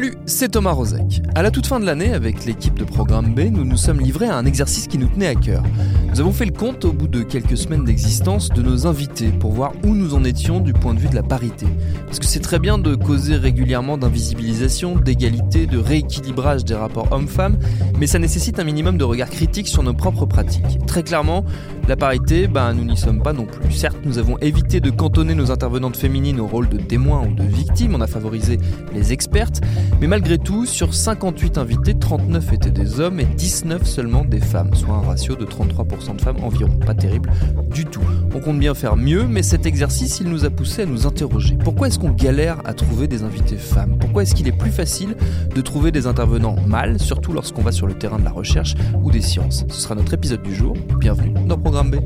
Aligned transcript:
Salut, 0.00 0.16
c'est 0.40 0.48
Thomas 0.48 0.72
Rozek. 0.72 1.20
À 1.34 1.42
la 1.42 1.50
toute 1.50 1.66
fin 1.66 1.78
de 1.80 1.84
l'année, 1.84 2.14
avec 2.14 2.46
l'équipe 2.46 2.72
de 2.78 2.84
Programme 2.84 3.34
B, 3.34 3.40
nous 3.52 3.62
nous 3.62 3.76
sommes 3.76 4.00
livrés 4.00 4.24
à 4.24 4.36
un 4.36 4.46
exercice 4.46 4.86
qui 4.86 4.96
nous 4.96 5.08
tenait 5.08 5.26
à 5.26 5.34
cœur. 5.34 5.62
Nous 6.08 6.18
avons 6.18 6.32
fait 6.32 6.46
le 6.46 6.52
compte 6.52 6.86
au 6.86 6.94
bout 6.94 7.08
de 7.08 7.22
quelques 7.22 7.58
semaines 7.58 7.84
d'existence 7.84 8.48
de 8.48 8.62
nos 8.62 8.86
invités 8.86 9.32
pour 9.32 9.52
voir 9.52 9.72
où 9.84 9.94
nous 9.94 10.14
en 10.14 10.24
étions 10.24 10.60
du 10.60 10.72
point 10.72 10.94
de 10.94 10.98
vue 10.98 11.10
de 11.10 11.14
la 11.14 11.22
parité. 11.22 11.66
Parce 12.06 12.18
que 12.18 12.24
c'est 12.24 12.40
très 12.40 12.58
bien 12.58 12.78
de 12.78 12.94
causer 12.94 13.36
régulièrement 13.36 13.98
d'invisibilisation, 13.98 14.96
d'égalité, 14.96 15.66
de 15.66 15.76
rééquilibrage 15.76 16.64
des 16.64 16.74
rapports 16.74 17.12
hommes-femmes, 17.12 17.58
mais 17.98 18.06
ça 18.06 18.18
nécessite 18.18 18.58
un 18.58 18.64
minimum 18.64 18.96
de 18.96 19.04
regard 19.04 19.28
critique 19.28 19.68
sur 19.68 19.82
nos 19.82 19.92
propres 19.92 20.24
pratiques. 20.24 20.86
Très 20.86 21.02
clairement, 21.02 21.44
la 21.86 21.96
parité, 21.96 22.46
ben, 22.46 22.72
nous 22.72 22.84
n'y 22.84 22.96
sommes 22.96 23.22
pas 23.22 23.34
non 23.34 23.44
plus. 23.44 23.72
Certes, 23.72 23.98
nous 24.04 24.18
avons 24.18 24.38
évité 24.38 24.80
de 24.80 24.90
cantonner 24.90 25.34
nos 25.34 25.50
intervenantes 25.50 25.98
féminines 25.98 26.40
au 26.40 26.46
rôle 26.46 26.70
de 26.70 26.78
témoins 26.78 27.26
ou 27.26 27.34
de 27.34 27.42
victimes, 27.42 27.94
on 27.94 28.00
a 28.00 28.06
favorisé 28.06 28.58
les 28.94 29.12
expertes, 29.12 29.60
mais 30.00 30.06
malgré 30.06 30.29
tout, 30.38 30.66
sur 30.66 30.94
58 30.94 31.58
invités, 31.58 31.94
39 31.94 32.52
étaient 32.52 32.70
des 32.70 33.00
hommes 33.00 33.20
et 33.20 33.24
19 33.24 33.84
seulement 33.86 34.24
des 34.24 34.40
femmes, 34.40 34.74
soit 34.74 34.94
un 34.94 35.00
ratio 35.00 35.34
de 35.34 35.44
33% 35.44 36.16
de 36.16 36.20
femmes 36.20 36.42
environ. 36.42 36.70
Pas 36.84 36.94
terrible 36.94 37.30
du 37.72 37.84
tout. 37.84 38.02
On 38.34 38.40
compte 38.40 38.58
bien 38.58 38.74
faire 38.74 38.96
mieux, 38.96 39.26
mais 39.26 39.42
cet 39.42 39.66
exercice, 39.66 40.20
il 40.20 40.28
nous 40.28 40.44
a 40.44 40.50
poussé 40.50 40.82
à 40.82 40.86
nous 40.86 41.06
interroger. 41.06 41.56
Pourquoi 41.62 41.88
est-ce 41.88 41.98
qu'on 41.98 42.12
galère 42.12 42.58
à 42.64 42.74
trouver 42.74 43.08
des 43.08 43.22
invités 43.22 43.56
femmes? 43.56 43.96
Pourquoi 43.98 44.22
est-ce 44.22 44.34
qu'il 44.34 44.48
est 44.48 44.56
plus 44.56 44.70
facile 44.70 45.16
de 45.54 45.60
trouver 45.60 45.90
des 45.90 46.06
intervenants 46.06 46.56
mâles, 46.66 47.00
surtout 47.00 47.32
lorsqu'on 47.32 47.62
va 47.62 47.72
sur 47.72 47.86
le 47.86 47.94
terrain 47.94 48.18
de 48.18 48.24
la 48.24 48.32
recherche 48.32 48.74
ou 49.02 49.10
des 49.10 49.22
sciences? 49.22 49.64
Ce 49.68 49.80
sera 49.80 49.94
notre 49.94 50.14
épisode 50.14 50.42
du 50.42 50.54
jour. 50.54 50.74
Bienvenue 50.98 51.32
dans 51.46 51.58
Programme 51.58 51.90
B. 51.90 51.96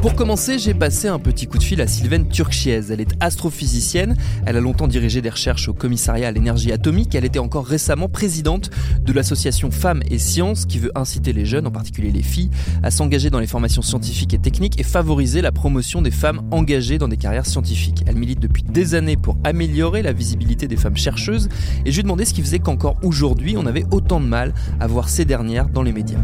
Pour 0.00 0.14
commencer, 0.14 0.60
j'ai 0.60 0.74
passé 0.74 1.08
un 1.08 1.18
petit 1.18 1.48
coup 1.48 1.58
de 1.58 1.62
fil 1.64 1.80
à 1.80 1.88
Sylvaine 1.88 2.28
Turchiez. 2.28 2.82
Elle 2.92 3.00
est 3.00 3.14
astrophysicienne, 3.18 4.16
elle 4.46 4.56
a 4.56 4.60
longtemps 4.60 4.86
dirigé 4.86 5.20
des 5.20 5.28
recherches 5.28 5.68
au 5.68 5.72
commissariat 5.72 6.28
à 6.28 6.30
l'énergie 6.30 6.70
atomique, 6.70 7.16
elle 7.16 7.24
était 7.24 7.40
encore 7.40 7.66
récemment 7.66 8.08
présidente 8.08 8.70
de 9.02 9.12
l'association 9.12 9.72
Femmes 9.72 10.02
et 10.08 10.18
Sciences 10.18 10.66
qui 10.66 10.78
veut 10.78 10.92
inciter 10.94 11.32
les 11.32 11.44
jeunes, 11.44 11.66
en 11.66 11.72
particulier 11.72 12.12
les 12.12 12.22
filles, 12.22 12.50
à 12.84 12.92
s'engager 12.92 13.28
dans 13.28 13.40
les 13.40 13.48
formations 13.48 13.82
scientifiques 13.82 14.34
et 14.34 14.38
techniques 14.38 14.78
et 14.78 14.84
favoriser 14.84 15.42
la 15.42 15.50
promotion 15.50 16.00
des 16.00 16.12
femmes 16.12 16.42
engagées 16.52 16.98
dans 16.98 17.08
des 17.08 17.16
carrières 17.16 17.46
scientifiques. 17.46 18.04
Elle 18.06 18.16
milite 18.16 18.40
depuis 18.40 18.62
des 18.62 18.94
années 18.94 19.16
pour 19.16 19.36
améliorer 19.42 20.02
la 20.02 20.12
visibilité 20.12 20.68
des 20.68 20.76
femmes 20.76 20.96
chercheuses 20.96 21.48
et 21.84 21.90
je 21.90 21.96
lui 21.96 22.00
ai 22.00 22.02
demandé 22.04 22.24
ce 22.24 22.34
qui 22.34 22.42
faisait 22.42 22.60
qu'encore 22.60 22.96
aujourd'hui 23.02 23.56
on 23.56 23.66
avait 23.66 23.84
autant 23.90 24.20
de 24.20 24.26
mal 24.26 24.54
à 24.78 24.86
voir 24.86 25.08
ces 25.08 25.24
dernières 25.24 25.68
dans 25.68 25.82
les 25.82 25.92
médias. 25.92 26.18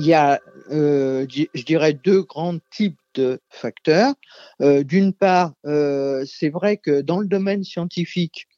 Il 0.00 0.06
y 0.06 0.14
a, 0.14 0.40
euh, 0.70 1.26
je 1.28 1.62
dirais, 1.62 1.92
deux 1.92 2.22
grands 2.22 2.56
types 2.70 2.98
de 3.14 3.38
facteurs. 3.50 4.14
Euh, 4.62 4.82
D'une 4.82 5.12
part, 5.12 5.52
euh, 5.66 6.24
c'est 6.26 6.48
vrai 6.48 6.78
que 6.78 7.02
dans 7.02 7.18
le 7.18 7.26
domaine 7.26 7.64
scientifique, 7.64 8.48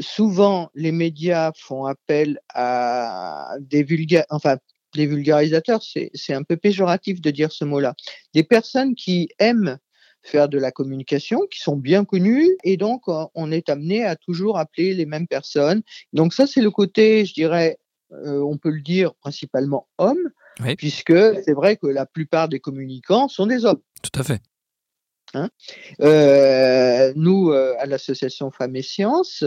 souvent 0.00 0.70
les 0.74 0.90
médias 0.90 1.52
font 1.54 1.84
appel 1.84 2.40
à 2.54 3.54
des 3.60 3.82
vulgaires, 3.82 4.24
enfin 4.30 4.56
des 4.94 5.06
vulgarisateurs, 5.06 5.80
c'est 5.82 6.32
un 6.32 6.42
peu 6.42 6.56
péjoratif 6.56 7.20
de 7.20 7.30
dire 7.30 7.52
ce 7.52 7.64
mot-là. 7.64 7.94
Des 8.32 8.42
personnes 8.42 8.94
qui 8.94 9.28
aiment 9.38 9.78
faire 10.22 10.48
de 10.48 10.58
la 10.58 10.72
communication, 10.72 11.40
qui 11.52 11.60
sont 11.60 11.76
bien 11.76 12.04
connues, 12.06 12.56
et 12.64 12.78
donc 12.78 13.02
on 13.06 13.52
est 13.52 13.68
amené 13.68 14.04
à 14.04 14.16
toujours 14.16 14.58
appeler 14.58 14.94
les 14.94 15.06
mêmes 15.06 15.28
personnes. 15.28 15.82
Donc 16.14 16.32
ça, 16.32 16.46
c'est 16.46 16.62
le 16.62 16.70
côté, 16.70 17.26
je 17.26 17.34
dirais, 17.34 17.78
on 18.10 18.56
peut 18.56 18.70
le 18.70 18.80
dire, 18.80 19.14
principalement 19.14 19.88
hommes, 19.98 20.30
puisque 20.76 21.16
c'est 21.44 21.54
vrai 21.54 21.76
que 21.76 21.86
la 21.86 22.06
plupart 22.06 22.48
des 22.48 22.60
communicants 22.60 23.28
sont 23.28 23.46
des 23.46 23.64
hommes. 23.64 23.80
Tout 24.02 24.20
à 24.20 24.22
fait. 24.22 24.40
Hein? 25.34 25.50
Euh, 26.00 27.12
nous, 27.16 27.50
euh, 27.50 27.74
à 27.78 27.86
l'association 27.86 28.50
Femmes 28.50 28.76
et 28.76 28.82
Sciences, 28.82 29.44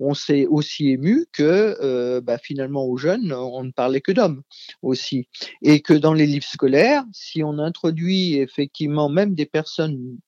on 0.00 0.14
s'est 0.14 0.46
aussi 0.46 0.90
ému 0.90 1.26
que 1.32 2.20
bah, 2.20 2.38
finalement 2.38 2.84
aux 2.86 2.96
jeunes, 2.96 3.32
on 3.32 3.64
ne 3.64 3.70
parlait 3.70 4.00
que 4.00 4.12
d'hommes 4.12 4.42
aussi. 4.82 5.28
Et 5.62 5.80
que 5.80 5.92
dans 5.92 6.14
les 6.14 6.26
livres 6.26 6.46
scolaires, 6.46 7.04
si 7.12 7.42
on 7.42 7.58
introduit 7.58 8.38
effectivement 8.38 9.08
même 9.08 9.34
des 9.34 9.46
personnes 9.46 10.18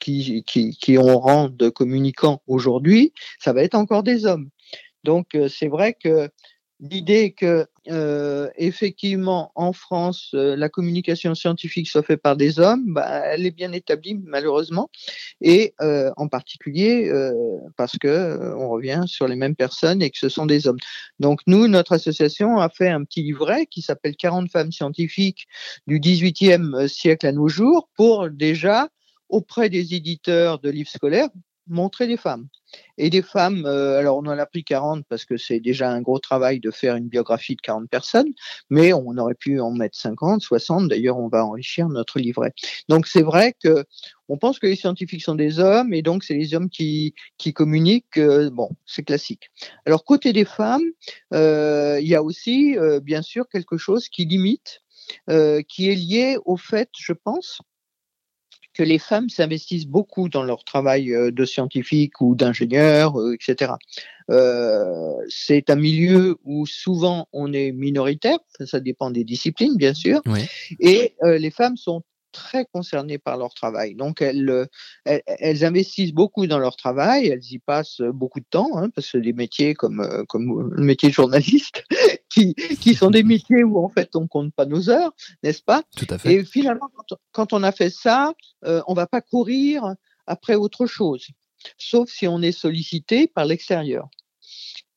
qui, 0.00 0.42
qui, 0.44 0.76
qui 0.76 0.98
ont 0.98 1.18
rang 1.18 1.48
de 1.48 1.68
communicants 1.68 2.42
aujourd'hui, 2.46 3.12
ça 3.38 3.52
va 3.52 3.62
être 3.62 3.74
encore 3.74 4.02
des 4.02 4.26
hommes. 4.26 4.50
Donc 5.04 5.36
c'est 5.48 5.68
vrai 5.68 5.94
que 5.94 6.28
l'idée 6.80 7.32
que 7.32 7.66
euh, 7.88 8.50
effectivement 8.56 9.52
en 9.54 9.72
France 9.72 10.32
euh, 10.34 10.56
la 10.56 10.68
communication 10.68 11.34
scientifique 11.34 11.88
soit 11.88 12.02
faite 12.02 12.20
par 12.20 12.36
des 12.36 12.58
hommes, 12.58 12.92
bah, 12.92 13.22
elle 13.24 13.46
est 13.46 13.50
bien 13.50 13.72
établie 13.72 14.14
malheureusement, 14.24 14.90
et 15.40 15.74
euh, 15.80 16.10
en 16.16 16.28
particulier 16.28 17.10
parce 17.76 17.96
que 17.98 18.54
on 18.56 18.68
revient 18.68 19.04
sur 19.06 19.28
les 19.28 19.36
mêmes 19.36 19.56
personnes 19.56 20.02
et 20.02 20.10
que 20.10 20.18
ce 20.18 20.28
sont 20.28 20.46
des 20.46 20.66
hommes. 20.66 20.78
Donc 21.20 21.40
nous, 21.46 21.68
notre 21.68 21.92
association 21.92 22.58
a 22.58 22.68
fait 22.68 22.88
un 22.88 23.04
petit 23.04 23.22
livret 23.22 23.66
qui 23.66 23.82
s'appelle 23.82 24.16
40 24.16 24.50
femmes 24.50 24.72
scientifiques 24.72 25.46
du 25.86 26.00
18e 26.00 26.88
siècle 26.88 27.26
à 27.26 27.32
nos 27.32 27.48
jours 27.48 27.88
pour 27.96 28.30
déjà 28.30 28.88
auprès 29.28 29.70
des 29.70 29.94
éditeurs 29.94 30.58
de 30.58 30.70
livres 30.70 30.90
scolaires 30.90 31.28
montrer 31.68 32.06
des 32.06 32.16
femmes. 32.16 32.48
Et 32.98 33.10
des 33.10 33.22
femmes, 33.22 33.64
euh, 33.64 33.98
alors 33.98 34.18
on 34.18 34.26
en 34.26 34.38
a 34.38 34.46
pris 34.46 34.64
40 34.64 35.04
parce 35.08 35.24
que 35.24 35.36
c'est 35.36 35.60
déjà 35.60 35.90
un 35.90 36.00
gros 36.00 36.18
travail 36.18 36.60
de 36.60 36.70
faire 36.70 36.96
une 36.96 37.08
biographie 37.08 37.56
de 37.56 37.60
40 37.60 37.88
personnes, 37.88 38.32
mais 38.70 38.92
on 38.92 39.16
aurait 39.16 39.34
pu 39.34 39.60
en 39.60 39.70
mettre 39.70 39.96
50, 39.96 40.42
60, 40.42 40.88
d'ailleurs 40.88 41.18
on 41.18 41.28
va 41.28 41.44
enrichir 41.44 41.88
notre 41.88 42.18
livret. 42.18 42.52
Donc 42.88 43.06
c'est 43.06 43.22
vrai 43.22 43.54
que 43.62 43.84
on 44.28 44.36
pense 44.36 44.58
que 44.58 44.66
les 44.66 44.76
scientifiques 44.76 45.22
sont 45.22 45.36
des 45.36 45.60
hommes 45.60 45.94
et 45.94 46.02
donc 46.02 46.24
c'est 46.24 46.34
les 46.34 46.54
hommes 46.54 46.68
qui, 46.68 47.14
qui 47.38 47.52
communiquent, 47.52 48.18
euh, 48.18 48.50
bon, 48.50 48.70
c'est 48.84 49.04
classique. 49.04 49.50
Alors 49.84 50.04
côté 50.04 50.32
des 50.32 50.44
femmes, 50.44 50.84
euh, 51.32 51.98
il 52.00 52.08
y 52.08 52.14
a 52.14 52.22
aussi 52.22 52.76
euh, 52.76 53.00
bien 53.00 53.22
sûr 53.22 53.48
quelque 53.48 53.76
chose 53.76 54.08
qui 54.08 54.24
limite, 54.24 54.82
euh, 55.30 55.62
qui 55.68 55.90
est 55.90 55.94
lié 55.94 56.36
au 56.44 56.56
fait, 56.56 56.90
je 56.98 57.12
pense, 57.12 57.60
que 58.76 58.82
les 58.82 58.98
femmes 58.98 59.28
s'investissent 59.30 59.86
beaucoup 59.86 60.28
dans 60.28 60.42
leur 60.42 60.62
travail 60.64 61.12
euh, 61.12 61.30
de 61.30 61.44
scientifique 61.44 62.20
ou 62.20 62.34
d'ingénieur, 62.34 63.18
euh, 63.18 63.34
etc. 63.34 63.72
Euh, 64.30 65.14
c'est 65.28 65.70
un 65.70 65.76
milieu 65.76 66.36
où 66.44 66.66
souvent 66.66 67.28
on 67.32 67.52
est 67.52 67.72
minoritaire, 67.72 68.38
ça, 68.64 68.80
dépend 68.80 69.10
des 69.10 69.24
disciplines 69.24 69.76
bien 69.76 69.94
sûr, 69.94 70.20
Oui. 70.26 70.40
et 70.80 71.14
euh, 71.22 71.38
les 71.38 71.50
femmes 71.50 71.76
sont 71.76 72.02
très 72.32 72.66
concernées 72.66 73.16
par 73.16 73.38
leur 73.38 73.54
travail. 73.54 73.94
Donc, 73.94 74.20
elles, 74.20 74.68
elles, 75.06 75.64
investissent 75.64 76.12
beaucoup 76.12 76.46
dans 76.46 76.58
leur 76.58 76.76
travail, 76.76 77.28
elles 77.28 77.50
y 77.50 77.58
passent 77.58 78.02
beaucoup 78.02 78.40
de 78.40 78.46
temps, 78.50 78.76
hein, 78.76 78.90
parce 78.90 79.12
que 79.12 79.16
des 79.16 79.32
métiers 79.32 79.72
comme, 79.72 80.06
comme 80.28 80.70
le 80.70 80.84
métier 80.84 81.08
de 81.08 81.14
journaliste, 81.14 81.84
qui, 82.36 82.54
qui 82.54 82.94
sont 82.94 83.10
des 83.10 83.22
métiers 83.22 83.64
où 83.64 83.78
en 83.78 83.88
fait 83.88 84.14
on 84.14 84.26
compte 84.26 84.52
pas 84.54 84.66
nos 84.66 84.90
heures, 84.90 85.12
n'est-ce 85.42 85.62
pas? 85.62 85.82
Tout 85.96 86.06
à 86.10 86.18
fait. 86.18 86.34
Et 86.34 86.44
finalement, 86.44 86.90
quand, 87.32 87.52
on 87.52 87.62
a 87.62 87.72
fait 87.72 87.90
ça, 87.90 88.34
on 88.64 88.82
on 88.88 88.94
va 88.94 89.06
pas 89.06 89.20
courir 89.20 89.94
après 90.26 90.54
autre 90.54 90.86
chose, 90.86 91.26
sauf 91.76 92.08
si 92.08 92.26
on 92.26 92.40
est 92.40 92.52
sollicité 92.52 93.26
par 93.26 93.44
l'extérieur 93.44 94.08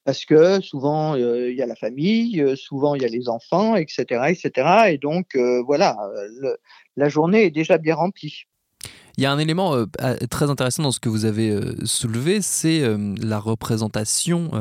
parce 0.06 0.25
que 0.25 0.62
souvent 0.62 1.15
il 1.15 1.53
y 1.53 1.62
a 1.62 1.68
la 1.68 1.75
famille, 1.75 2.44
souvent 2.56 2.95
il 2.95 3.01
y 3.03 3.06
a 3.06 3.09
les 3.09 3.30
enfants, 3.30 3.75
etc., 3.75 4.03
etc. 4.30 4.94
Et 4.94 4.97
donc 4.97 5.35
voilà, 5.65 5.97
la 6.95 7.09
journée 7.09 7.44
est 7.44 7.51
déjà 7.51 7.77
bien 7.77 7.95
remplie. 7.95 8.45
Il 9.19 9.24
y 9.24 9.25
a 9.25 9.33
un 9.33 9.38
élément 9.38 9.75
euh, 9.75 9.86
très 10.30 10.50
intéressant 10.50 10.81
dans 10.81 10.94
ce 10.94 11.01
que 11.01 11.10
vous 11.10 11.25
avez 11.25 11.50
euh, 11.50 11.75
soulevé, 11.83 12.42
c'est 12.42 12.80
euh, 12.80 13.16
la 13.21 13.38
représentation 13.38 14.51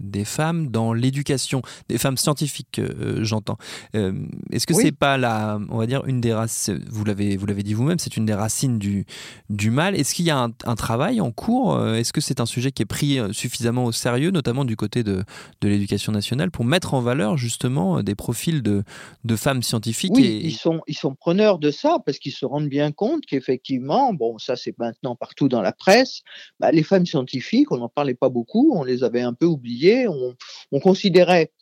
des 0.00 0.24
femmes 0.24 0.68
dans 0.68 0.92
l'éducation, 0.92 1.60
des 1.88 1.98
femmes 1.98 2.16
scientifiques, 2.16 2.80
j'entends. 3.22 3.58
Est-ce 3.94 4.66
que 4.66 4.74
c'est 4.74 4.92
pas 4.92 5.18
la, 5.18 5.58
on 5.70 5.78
va 5.78 5.86
dire, 5.86 6.04
une 6.06 6.20
des 6.20 6.32
racines, 6.32 6.84
vous 6.88 7.04
l'avez, 7.04 7.36
vous 7.36 7.46
l'avez 7.46 7.64
dit 7.64 7.74
vous-même, 7.74 7.98
c'est 7.98 8.16
une 8.16 8.26
des 8.26 8.34
racines 8.34 8.78
du, 8.78 9.06
du 9.50 9.70
mal. 9.70 9.96
Est-ce 9.96 10.14
qu'il 10.14 10.24
y 10.24 10.30
a 10.30 10.38
un, 10.38 10.74
travail 10.76 11.20
en 11.20 11.32
cours 11.32 11.84
Est-ce 11.94 12.12
que 12.12 12.20
c'est 12.20 12.40
un 12.40 12.46
sujet 12.46 12.70
qui 12.70 12.82
est 12.82 12.86
pris 12.86 13.18
suffisamment 13.32 13.86
au 13.86 13.92
sérieux, 13.92 14.30
notamment 14.30 14.64
du 14.64 14.76
côté 14.76 15.02
de, 15.02 15.24
de 15.60 15.68
l'éducation 15.68 16.12
nationale, 16.12 16.50
pour 16.50 16.64
mettre 16.64 16.94
en 16.94 17.00
valeur 17.00 17.36
justement 17.36 18.02
des 18.02 18.14
profils 18.14 18.62
de, 18.62 18.84
de 19.24 19.36
femmes 19.36 19.62
scientifiques 19.62 20.12
Oui, 20.14 20.40
ils, 20.44 20.52
sont, 20.52 20.80
ils 20.86 20.96
sont 20.96 21.14
preneurs 21.14 21.58
de 21.58 21.70
ça 21.70 21.98
parce 22.04 22.18
qu'ils 22.18 22.32
se 22.32 22.46
rendent 22.46 22.68
bien 22.68 22.92
compte 22.92 23.26
qu'effectivement, 23.26 23.95
bon, 24.12 24.38
ça 24.38 24.56
c'est 24.56 24.78
maintenant 24.78 25.16
partout 25.16 25.48
dans 25.48 25.62
la 25.62 25.72
presse, 25.72 26.22
bah, 26.60 26.72
les 26.72 26.82
femmes 26.82 27.06
scientifiques, 27.06 27.72
on 27.72 27.78
n'en 27.78 27.88
parlait 27.88 28.14
pas 28.14 28.28
beaucoup, 28.28 28.72
on 28.74 28.84
les 28.84 29.04
avait 29.04 29.20
un 29.20 29.32
peu 29.32 29.46
oubliées, 29.46 30.06
on, 30.08 30.80
considérait 30.80 31.52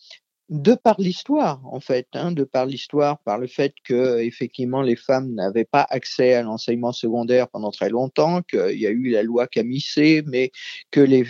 de 0.50 0.74
par 0.74 0.96
l'histoire, 1.00 1.60
en 1.64 1.80
fait, 1.80 2.08
hein, 2.12 2.32
de 2.32 2.44
par 2.44 2.66
l'histoire, 2.66 3.18
par 3.20 3.38
le 3.38 3.46
fait 3.46 3.72
que 3.84 4.18
effectivement 4.18 4.82
les 4.82 4.96
femmes 4.96 5.32
n'avaient 5.34 5.64
pas 5.64 5.86
accès 5.88 6.34
à 6.34 6.42
l'enseignement 6.42 6.92
secondaire 6.92 7.48
pendant 7.48 7.70
très 7.70 7.88
longtemps, 7.88 8.42
qu'il 8.42 8.78
y 8.78 8.86
a 8.86 8.90
eu 8.90 9.10
la 9.10 9.22
loi 9.22 9.46
Camissé, 9.46 10.22
mais 10.26 10.50
que 10.90 11.00
les 11.00 11.24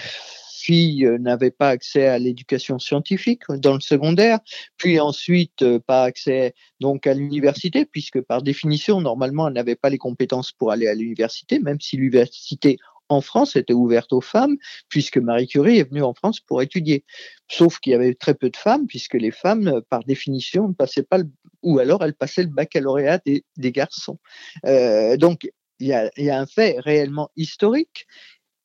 filles 0.64 1.06
euh, 1.06 1.18
n'avaient 1.18 1.50
pas 1.50 1.68
accès 1.68 2.06
à 2.06 2.18
l'éducation 2.18 2.78
scientifique 2.78 3.42
dans 3.50 3.74
le 3.74 3.80
secondaire, 3.80 4.38
puis 4.76 4.98
ensuite 4.98 5.62
euh, 5.62 5.78
pas 5.78 6.04
accès 6.04 6.54
donc 6.80 7.06
à 7.06 7.14
l'université, 7.14 7.84
puisque 7.84 8.20
par 8.20 8.42
définition, 8.42 9.00
normalement, 9.00 9.48
elles 9.48 9.54
n'avaient 9.54 9.76
pas 9.76 9.90
les 9.90 9.98
compétences 9.98 10.52
pour 10.52 10.72
aller 10.72 10.88
à 10.88 10.94
l'université, 10.94 11.58
même 11.58 11.80
si 11.80 11.96
l'université 11.96 12.78
en 13.10 13.20
France 13.20 13.56
était 13.56 13.74
ouverte 13.74 14.12
aux 14.12 14.22
femmes, 14.22 14.56
puisque 14.88 15.18
Marie 15.18 15.46
Curie 15.46 15.78
est 15.78 15.88
venue 15.88 16.02
en 16.02 16.14
France 16.14 16.40
pour 16.40 16.62
étudier. 16.62 17.04
Sauf 17.50 17.78
qu'il 17.78 17.92
y 17.92 17.94
avait 17.94 18.14
très 18.14 18.34
peu 18.34 18.48
de 18.48 18.56
femmes, 18.56 18.86
puisque 18.86 19.14
les 19.14 19.30
femmes, 19.30 19.82
par 19.90 20.04
définition, 20.04 20.68
ne 20.68 20.72
passaient 20.72 21.02
pas, 21.02 21.18
ou 21.62 21.78
alors 21.78 22.02
elles 22.02 22.14
passaient 22.14 22.42
le 22.42 22.48
baccalauréat 22.48 23.20
des, 23.26 23.72
garçons. 23.72 24.18
Euh, 24.64 25.18
donc, 25.18 25.46
il 25.80 25.88
y, 25.88 26.30
a, 26.30 26.38
un 26.38 26.46
fait 26.46 26.76
réellement 26.78 27.30
historique 27.36 28.06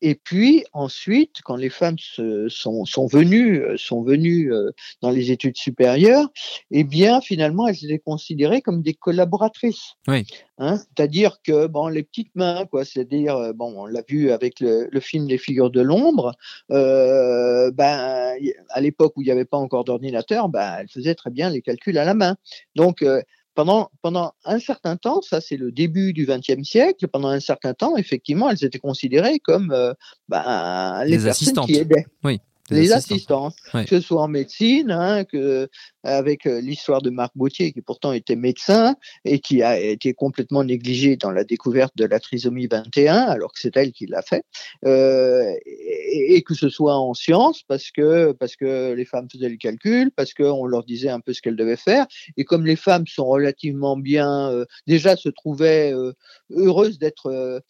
et 0.02 0.16
puis 0.16 0.64
ensuite, 0.74 1.42
quand 1.44 1.56
les 1.56 1.70
femmes 1.70 1.98
se, 2.00 2.48
sont, 2.50 2.86
sont, 2.86 3.08
venues, 3.08 3.62
euh, 3.62 3.78
sont 3.78 4.04
venues 4.04 4.54
euh, 4.54 4.72
dans 5.02 5.10
les 5.10 5.32
études 5.32 5.58
supérieures, 5.58 6.30
eh 6.72 6.84
bien 6.84 7.22
finalement, 7.22 7.68
elles 7.68 7.84
étaient 7.84 8.00
considérées 8.00 8.62
comme 8.62 8.82
des 8.82 8.94
collaboratrices. 8.94 9.96
Oui. 10.08 10.26
Hein, 10.58 10.78
c'est-à-dire 10.78 11.38
que 11.42 11.68
bon, 11.68 11.88
les 11.88 12.04
petites 12.04 12.36
mains, 12.36 12.66
quoi. 12.66 12.84
C'est-à-dire, 12.84 13.36
euh, 13.38 13.54
bon, 13.54 13.74
on 13.78 13.86
l'a 13.86 14.02
vu 14.08 14.32
avec 14.32 14.60
le, 14.60 14.90
le, 14.92 15.00
film 15.00 15.28
Les 15.28 15.38
figures 15.38 15.72
de 15.72 15.82
l'ombre. 15.82 16.34
Euh, 16.72 17.72
ben, 17.72 18.36
à 18.70 18.82
l'époque 18.82 19.14
où 19.16 19.22
il 19.22 19.26
n'y 19.26 19.32
avait 19.32 19.46
pas 19.46 19.58
encore 19.58 19.86
d'ordinateur, 19.86 20.50
ben, 20.50 20.78
elles 20.80 20.90
faisaient 20.90 21.16
très 21.16 21.30
bien 21.30 21.50
les 21.50 21.62
calculs 21.62 21.98
à 21.98 22.06
la 22.06 22.14
main. 22.14 22.36
Donc 22.76 23.06
pendant, 23.60 23.92
pendant 24.02 24.32
un 24.46 24.58
certain 24.58 24.96
temps, 24.96 25.22
ça 25.22 25.42
c'est 25.42 25.58
le 25.58 25.74
début 25.74 26.14
du 26.14 26.26
XXe 26.26 26.64
siècle, 26.64 27.10
pendant 27.10 27.28
un 27.28 27.42
certain 27.42 27.74
temps, 27.74 27.98
effectivement, 27.98 28.50
elles 28.50 28.64
étaient 28.64 28.80
considérées 28.80 29.40
comme 29.40 29.74
euh, 29.74 29.94
ben, 30.30 31.04
les, 31.04 31.18
personnes 31.18 31.66
qui 31.66 31.76
aidaient. 31.76 32.06
Oui 32.24 32.40
les 32.70 32.92
assistantes, 32.92 33.56
que 33.74 33.86
ce 33.88 34.02
soit 34.02 34.22
en 34.22 34.28
médecine, 34.28 34.92
hein, 34.92 35.24
que, 35.24 35.70
avec 36.04 36.46
euh, 36.46 36.62
l'histoire 36.62 37.02
de 37.02 37.10
Marc 37.10 37.32
Bautier, 37.36 37.72
qui 37.72 37.82
pourtant 37.82 38.14
était 38.14 38.36
médecin 38.36 38.96
et 39.26 39.40
qui 39.40 39.62
a 39.62 39.80
été 39.80 40.14
complètement 40.14 40.64
négligé 40.64 41.18
dans 41.18 41.32
la 41.32 41.44
découverte 41.44 41.96
de 41.96 42.06
la 42.06 42.20
trisomie 42.20 42.68
21, 42.68 43.16
alors 43.16 43.54
que 43.54 43.60
c'est 43.60 43.76
elle 43.78 43.92
qui 43.92 44.06
l'a 44.06 44.22
fait, 44.22 44.44
euh, 44.86 45.54
et, 45.66 46.42
que 46.44 46.56
ce 46.56 46.70
soit 46.70 46.96
en 46.96 47.14
sciences, 47.14 47.64
parce 47.64 47.92
que, 47.92 48.32
parce 48.34 48.56
que 48.56 48.94
les 48.94 49.06
femmes 49.06 49.28
faisaient 49.32 49.50
le 49.50 49.58
calcul, 49.58 50.12
parce 50.16 50.34
qu'on 50.34 50.66
leur 50.66 50.84
disait 50.84 51.10
un 51.10 51.20
peu 51.20 51.34
ce 51.34 51.42
qu'elles 51.42 51.56
devaient 51.56 51.76
faire, 51.76 52.08
et 52.38 52.46
comme 52.46 52.66
les 52.66 52.76
femmes 52.76 53.08
sont 53.08 53.26
relativement 53.26 53.98
bien, 53.98 54.52
euh, 54.52 54.66
déjà 54.88 55.16
se 55.16 55.30
trouvaient 55.30 55.94
euh, 55.94 56.14
heureuses 56.52 57.00
d'être 57.00 57.62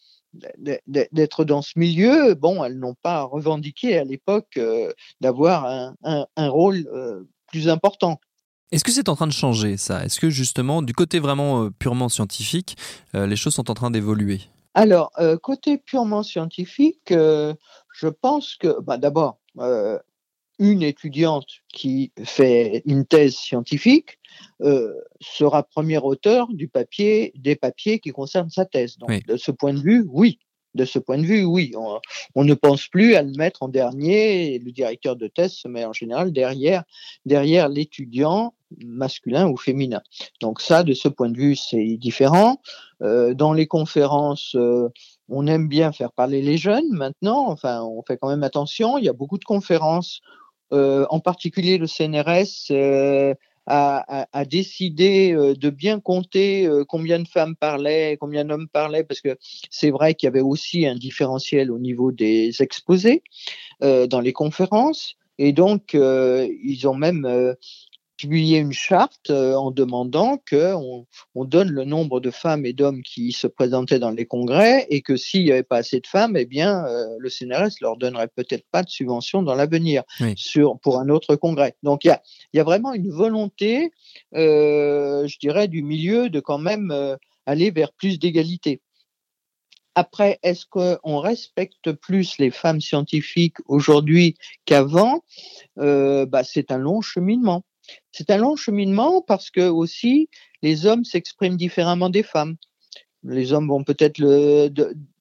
d'être 0.88 1.46
dans 1.46 1.62
ce 1.62 1.78
milieu, 1.78 2.34
bon, 2.36 2.64
elles 2.64 2.78
n'ont 2.78 2.96
pas 3.02 3.24
revendiqué 3.24 3.98
à 3.98 4.04
l'époque 4.04 4.58
euh, 4.58 4.92
d'avoir 5.22 5.66
un, 5.66 5.96
un, 6.36 6.50
rôle 6.50 6.88
euh, 6.94 7.24
plus 7.48 7.70
important. 7.70 8.20
Est-ce 8.72 8.84
que 8.84 8.92
c'est 8.92 9.10
en 9.10 9.16
train 9.16 9.28
de 9.28 9.34
changer 9.34 9.78
ça? 9.78 10.06
Est-ce 10.06 10.20
que 10.20 10.30
justement, 10.30 10.82
du 10.82 10.94
côté 10.94 11.20
vraiment 11.20 11.64
euh, 11.64 11.70
purement 11.72 12.10
scientifique, 12.10 12.78
les 13.14 13.36
choses 13.36 13.56
sont 13.56 13.72
en 13.72 13.74
train 13.74 13.92
d'évoluer? 13.92 14.42
Alors, 14.76 15.12
côté 15.42 15.78
purement 15.78 16.22
scientifique, 16.22 17.08
je 17.10 18.08
pense 18.08 18.56
que, 18.56 18.80
bah, 18.82 18.98
d'abord, 18.98 19.40
une 20.60 20.84
étudiante 20.84 21.48
qui 21.74 22.12
fait 22.24 22.84
une 22.86 23.06
thèse 23.06 23.36
scientifique 23.36 24.20
euh, 24.62 24.94
sera 25.22 25.64
premier 25.64 25.98
auteur 25.98 26.48
du 26.50 26.68
papier, 26.68 27.32
des 27.36 27.56
papiers 27.56 28.00
qui 28.00 28.12
concernent 28.12 28.50
sa 28.50 28.66
thèse. 28.66 28.98
Donc, 28.98 29.26
de 29.26 29.38
ce 29.38 29.52
point 29.52 29.74
de 29.74 29.80
vue, 29.80 30.06
oui. 30.10 30.40
De 30.76 30.86
ce 30.86 31.00
point 31.00 31.18
de 31.18 31.26
vue, 31.26 31.44
oui. 31.46 31.72
On, 32.36 32.44
ne 32.44 32.54
pense 32.54 32.88
plus 32.88 33.16
à 33.16 33.24
le 33.24 33.32
mettre 33.32 33.64
en 33.64 33.70
dernier. 33.70 34.54
Et 34.54 34.60
le 34.60 34.72
directeur 34.72 35.16
de 35.16 35.28
thèse 35.28 35.54
se 35.54 35.68
met 35.68 35.84
en 35.84 35.94
général 35.94 36.32
derrière, 36.32 36.84
derrière 37.26 37.70
l'étudiant 37.70 38.54
masculin 38.86 39.48
ou 39.48 39.58
féminin. 39.58 40.02
Donc 40.42 40.62
ça, 40.62 40.84
de 40.84 40.94
ce 40.94 41.08
point 41.08 41.30
de 41.30 41.38
vue, 41.38 41.56
c'est 41.56 41.98
différent. 41.98 42.62
Euh, 43.02 43.34
dans 43.34 43.54
les 43.54 43.66
conférences, 43.66 44.56
euh, 44.56 44.90
on 45.28 45.48
aime 45.48 45.68
bien 45.68 45.92
faire 45.92 46.12
parler 46.12 46.42
les 46.42 46.58
jeunes 46.58 46.90
maintenant. 46.92 47.48
Enfin, 47.48 47.82
on 47.84 48.04
fait 48.04 48.18
quand 48.18 48.30
même 48.30 48.44
attention. 48.44 48.98
Il 48.98 49.06
y 49.06 49.10
a 49.10 49.14
beaucoup 49.14 49.40
de 49.40 49.46
conférences 49.46 50.22
en 50.71 51.19
particulier 51.19 51.77
le 51.77 51.88
CNRS, 51.88 52.71
euh, 52.71 53.33
a, 53.68 54.27
a, 54.31 54.45
décidé 54.45 55.31
euh, 55.31 55.54
de 55.54 55.69
bien 55.69 55.99
compter 55.99 56.68
combien 56.88 57.19
de 57.19 57.28
femmes 57.28 57.56
parlaient, 57.56 58.18
combien 58.19 58.45
d'hommes 58.45 58.68
parlaient, 58.68 59.04
parce 59.04 59.21
que 59.21 59.38
c'est 59.69 59.92
vrai 59.92 60.16
qu'il 60.16 60.28
y 60.28 60.30
avait 60.30 60.42
aussi 60.42 60.88
un 60.88 60.95
différentiel 60.95 61.71
au 61.71 61.78
niveau 61.78 62.11
des 62.11 62.61
exposés 62.61 63.23
dans 63.81 64.21
les 64.21 64.33
conférences. 64.33 65.16
Et 65.38 65.54
donc, 65.54 65.94
ils 65.94 66.88
ont 66.88 66.95
même 66.95 67.56
publié 68.19 68.57
une 68.57 68.73
charte 68.73 69.30
euh, 69.30 69.56
en 69.56 69.71
demandant 69.71 70.38
qu'on 70.49 71.07
on 71.35 71.45
donne 71.45 71.69
le 71.69 71.85
nombre 71.85 72.19
de 72.19 72.31
femmes 72.31 72.66
et 72.66 72.73
d'hommes 72.73 73.02
qui 73.02 73.31
se 73.31 73.47
présentaient 73.47 73.97
dans 73.97 74.11
les 74.11 74.26
congrès 74.26 74.85
et 74.90 75.02
que 75.02 75.16
s'il 75.16 75.45
n'y 75.45 75.52
avait 75.52 75.64
pas 75.64 75.78
assez 75.78 76.02
de 76.02 76.07
femmes, 76.07 76.35
eh 76.35 76.45
bien, 76.45 76.85
euh, 76.85 77.06
le 77.18 77.30
CNRS 77.30 77.80
leur 77.80 77.95
donnerait 77.95 78.28
peut-être 78.28 78.66
pas 78.71 78.83
de 78.83 78.90
subvention 78.90 79.42
dans 79.42 79.56
l'avenir 79.56 80.04
sur 80.35 80.78
pour 80.81 80.99
un 80.99 81.07
autre 81.07 81.38
congrès. 81.38 81.76
Donc 81.81 82.04
il 82.04 82.09
y 82.09 82.11
a, 82.11 82.21
y 82.54 82.59
a 82.59 82.64
vraiment 82.66 82.94
une 82.94 83.09
volonté, 83.09 83.92
euh, 84.35 85.26
je 85.26 85.40
dirais, 85.40 85.69
du 85.69 85.81
milieu 85.81 86.30
de 86.30 86.42
quand 86.42 86.59
même 86.59 87.18
aller 87.45 87.71
vers 87.71 87.94
plus 87.94 88.19
d'égalité. 88.19 88.81
Après, 89.95 90.40
est-ce 90.44 90.66
qu'on 90.66 91.19
respecte 91.19 91.94
plus 91.94 92.38
les 92.38 92.52
femmes 92.52 92.81
scientifiques 92.81 93.57
aujourd'hui 93.66 94.35
qu'avant? 94.66 95.23
Bah, 95.78 96.44
C'est 96.44 96.71
un 96.71 96.78
long 96.78 97.02
cheminement. 97.02 97.64
C'est 98.12 98.30
un 98.30 98.38
long 98.38 98.56
cheminement 98.56 99.22
parce 99.22 99.50
que 99.50 99.68
aussi 99.69 100.30
les 100.62 100.86
hommes 100.86 101.04
s'expriment 101.04 101.58
différemment 101.58 102.10
des 102.10 102.24
femmes. 102.24 102.58
Les 103.24 103.54
hommes 103.54 103.68
vont 103.68 103.84
peut-être 103.84 104.18
le, 104.18 104.69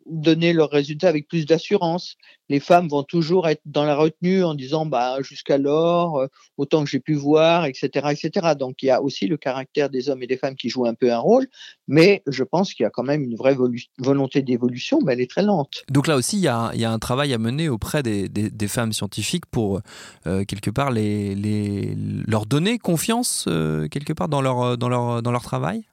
donner 0.09 0.53
leurs 0.53 0.71
résultats 0.71 1.09
avec 1.09 1.29
plus 1.29 1.47
d'assurance. 1.47 2.17
Les 2.49 2.61
femmes 2.61 2.89
vont 2.89 3.03
toujours 3.03 3.49
être 3.49 3.61
dans 3.67 3.85
la 3.85 3.95
retenue 3.95 4.43
en 4.43 4.55
disant 4.55 4.87
bah 4.87 5.19
jusqu'alors 5.21 6.19
euh, 6.19 6.27
autant 6.57 6.83
que 6.85 6.91
j'ai 6.91 7.01
pu 7.01 7.15
voir, 7.15 7.67
etc., 7.67 8.09
etc. 8.11 8.55
Donc 8.59 8.83
il 8.83 8.87
y 8.87 8.91
a 8.91 9.03
aussi 9.03 9.27
le 9.27 9.37
caractère 9.37 9.91
des 9.91 10.09
hommes 10.09 10.23
et 10.23 10.27
des 10.27 10.37
femmes 10.37 10.55
qui 10.57 10.69
jouent 10.69 10.87
un 10.87 10.95
peu 10.95 11.13
un 11.13 11.19
rôle, 11.19 11.47
mais 11.87 12.23
je 12.27 12.45
pense 12.45 12.75
qu'il 12.75 12.85
y 12.85 12.87
a 12.87 12.91
quand 12.91 13.03
même 13.03 13.23
une 13.23 13.37
vraie 13.37 13.57
volonté 13.99 14.43
d'évolution, 14.43 15.01
mais 15.05 15.13
elle 15.13 15.21
est 15.21 15.31
très 15.31 15.43
lente. 15.43 15.85
Donc 15.91 16.07
là 16.07 16.17
aussi 16.17 16.37
il 16.37 16.43
y 16.43 16.49
a, 16.49 16.71
il 16.75 16.81
y 16.81 16.85
a 16.85 16.91
un 16.91 16.99
travail 16.99 17.33
à 17.35 17.39
mener 17.39 17.69
auprès 17.69 18.03
des, 18.03 18.29
des, 18.29 18.69
femmes 18.69 18.93
scientifiques 18.93 19.47
pour 19.47 19.81
euh, 20.27 20.45
quelque 20.45 20.71
part 20.71 20.91
les, 20.91 21.35
les, 21.35 21.95
leur 22.27 22.47
donner 22.47 22.79
confiance 22.79 23.47
euh, 23.49 23.89
quelque 23.89 24.13
part 24.13 24.29
dans 24.29 24.43
leur, 24.43 24.77
dans 24.77 24.89
leur, 24.89 25.23
dans 25.23 25.33
leur 25.33 25.43
travail? 25.43 25.85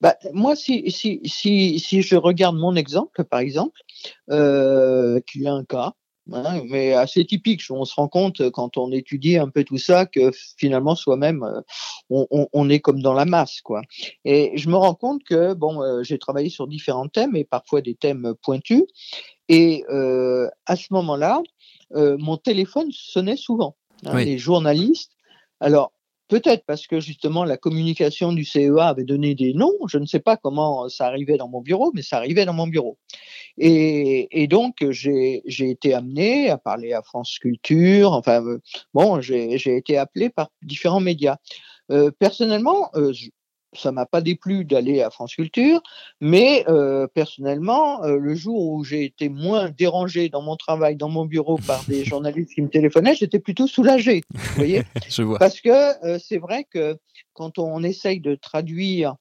Bah, 0.00 0.16
moi, 0.32 0.56
si, 0.56 0.90
si, 0.90 1.20
si, 1.24 1.78
si 1.78 2.02
je 2.02 2.16
regarde 2.16 2.56
mon 2.56 2.76
exemple, 2.76 3.24
par 3.24 3.40
exemple, 3.40 3.80
euh, 4.30 5.20
qui 5.26 5.44
est 5.44 5.48
un 5.48 5.64
cas, 5.64 5.94
hein, 6.32 6.62
mais 6.68 6.92
assez 6.92 7.24
typique, 7.24 7.62
on 7.70 7.84
se 7.84 7.94
rend 7.94 8.08
compte 8.08 8.50
quand 8.50 8.76
on 8.76 8.92
étudie 8.92 9.38
un 9.38 9.48
peu 9.48 9.64
tout 9.64 9.78
ça 9.78 10.06
que 10.06 10.30
finalement 10.58 10.94
soi-même, 10.94 11.42
euh, 11.42 11.60
on, 12.10 12.26
on, 12.30 12.48
on, 12.52 12.68
est 12.68 12.80
comme 12.80 13.00
dans 13.00 13.14
la 13.14 13.24
masse, 13.24 13.60
quoi. 13.62 13.82
Et 14.24 14.52
je 14.56 14.68
me 14.68 14.76
rends 14.76 14.94
compte 14.94 15.22
que 15.24 15.54
bon, 15.54 15.82
euh, 15.82 16.02
j'ai 16.02 16.18
travaillé 16.18 16.50
sur 16.50 16.66
différents 16.66 17.08
thèmes 17.08 17.36
et 17.36 17.44
parfois 17.44 17.80
des 17.80 17.94
thèmes 17.94 18.34
pointus, 18.42 18.84
et 19.48 19.84
euh, 19.90 20.48
à 20.66 20.76
ce 20.76 20.86
moment-là, 20.92 21.42
euh, 21.94 22.16
mon 22.18 22.36
téléphone 22.36 22.90
sonnait 22.92 23.36
souvent. 23.36 23.76
Hein, 24.06 24.22
Les 24.24 24.38
journalistes. 24.38 25.12
Alors, 25.60 25.92
Peut-être 26.28 26.64
parce 26.66 26.86
que 26.86 27.00
justement 27.00 27.44
la 27.44 27.56
communication 27.58 28.32
du 28.32 28.44
CEA 28.44 28.88
avait 28.88 29.04
donné 29.04 29.34
des 29.34 29.52
noms. 29.52 29.74
Je 29.88 29.98
ne 29.98 30.06
sais 30.06 30.20
pas 30.20 30.36
comment 30.36 30.88
ça 30.88 31.06
arrivait 31.06 31.36
dans 31.36 31.48
mon 31.48 31.60
bureau, 31.60 31.92
mais 31.94 32.02
ça 32.02 32.16
arrivait 32.16 32.46
dans 32.46 32.54
mon 32.54 32.66
bureau. 32.66 32.98
Et, 33.58 34.46
donc 34.48 34.76
j'ai 34.90 35.42
été 35.58 35.94
amené 35.94 36.50
à 36.50 36.58
parler 36.58 36.92
à 36.92 37.02
France 37.02 37.38
Culture. 37.38 38.12
Enfin 38.12 38.44
euh, 38.44 38.60
bon, 38.94 39.20
j'ai 39.20 39.54
été 39.54 39.98
appelé 39.98 40.30
par 40.30 40.50
différents 40.62 41.00
médias. 41.00 41.36
Euh, 41.90 42.10
personnellement, 42.18 42.90
euh, 42.94 43.12
ça 43.76 43.92
m'a 43.92 44.06
pas 44.06 44.20
déplu 44.20 44.64
d'aller 44.64 45.02
à 45.02 45.10
France 45.10 45.34
Culture, 45.34 45.82
mais 46.20 46.64
euh, 46.68 47.06
personnellement, 47.06 48.02
euh, 48.04 48.18
le 48.18 48.34
jour 48.34 48.72
où 48.72 48.84
j'ai 48.84 49.04
été 49.04 49.28
moins 49.28 49.70
dérangé 49.70 50.28
dans 50.28 50.42
mon 50.42 50.56
travail, 50.56 50.96
dans 50.96 51.08
mon 51.08 51.24
bureau 51.24 51.58
par 51.58 51.84
des 51.84 52.04
journalistes 52.04 52.54
qui 52.54 52.62
me 52.62 52.68
téléphonaient, 52.68 53.14
j'étais 53.14 53.38
plutôt 53.38 53.66
soulagé. 53.66 54.22
Vous 54.32 54.54
voyez? 54.56 54.82
Je 55.08 55.22
vois. 55.22 55.38
Parce 55.38 55.60
que 55.60 56.04
euh, 56.06 56.18
c'est 56.18 56.38
vrai 56.38 56.64
que 56.64 56.96
quand 57.32 57.58
on 57.58 57.82
essaye 57.82 58.20
de 58.20 58.34
traduire 58.34 59.16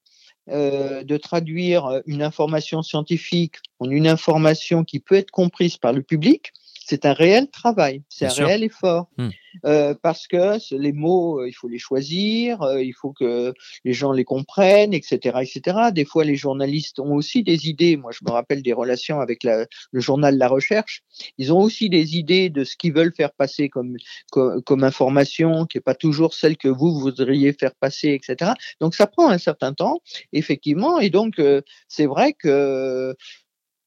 de 0.46 1.16
traduire 1.16 2.02
une 2.06 2.22
information 2.22 2.82
scientifique 2.82 3.56
en 3.80 3.90
une 3.90 4.08
information 4.08 4.84
qui 4.84 5.00
peut 5.00 5.16
être 5.16 5.32
comprise 5.32 5.78
par 5.78 5.94
le 5.94 6.02
public, 6.02 6.52
c'est 6.86 7.06
un 7.06 7.14
réel 7.14 7.50
travail, 7.50 8.04
c'est 8.10 8.26
un 8.26 8.30
sûr. 8.30 8.48
réel 8.48 8.66
effort. 8.66 9.08
Hmm. 9.18 9.30
Euh, 9.66 9.94
parce 10.02 10.28
que 10.28 10.58
les 10.76 10.94
mots, 10.94 11.42
euh, 11.42 11.48
il 11.48 11.54
faut 11.54 11.68
les 11.68 11.80
choisir, 11.80 12.62
euh, 12.62 12.82
il 12.82 12.94
faut 12.94 13.12
que 13.12 13.54
les 13.84 13.94
gens 13.94 14.12
les 14.12 14.24
comprennent, 14.24 14.94
etc., 14.94 15.40
etc. 15.42 15.92
Des 15.94 16.06
fois, 16.06 16.24
les 16.24 16.36
journalistes 16.36 17.00
ont 17.00 17.14
aussi 17.14 17.44
des 17.44 17.68
idées. 17.70 17.98
Moi, 17.98 18.12
je 18.12 18.26
me 18.26 18.32
rappelle 18.32 18.62
des 18.64 18.74
relations 18.74 19.20
avec 19.20 19.44
la, 19.44 19.66
le 19.92 20.00
journal 20.02 20.38
La 20.38 20.48
Recherche. 20.48 21.02
Ils 21.38 21.54
ont 21.54 21.60
aussi 21.60 21.90
des 21.90 22.18
idées 22.18 22.50
de 22.50 22.64
ce 22.64 22.76
qu'ils 22.76 22.94
veulent 22.94 23.14
faire 23.16 23.34
passer 23.34 23.70
comme, 23.70 23.96
comme, 24.32 24.62
comme 24.64 24.84
information, 24.84 25.66
qui 25.66 25.78
n'est 25.78 25.82
pas 25.82 25.96
toujours 25.96 26.34
celle 26.34 26.58
que 26.58 26.68
vous 26.68 27.00
voudriez 27.00 27.54
faire 27.54 27.76
passer, 27.76 28.10
etc. 28.10 28.52
Donc, 28.80 28.96
ça 28.96 29.08
prend 29.08 29.30
un 29.30 29.38
certain 29.38 29.74
temps, 29.74 30.02
effectivement. 30.32 31.00
Et 31.00 31.10
donc, 31.10 31.40
euh, 31.40 31.62
c'est 31.88 32.06
vrai 32.06 32.34
que 32.34 33.16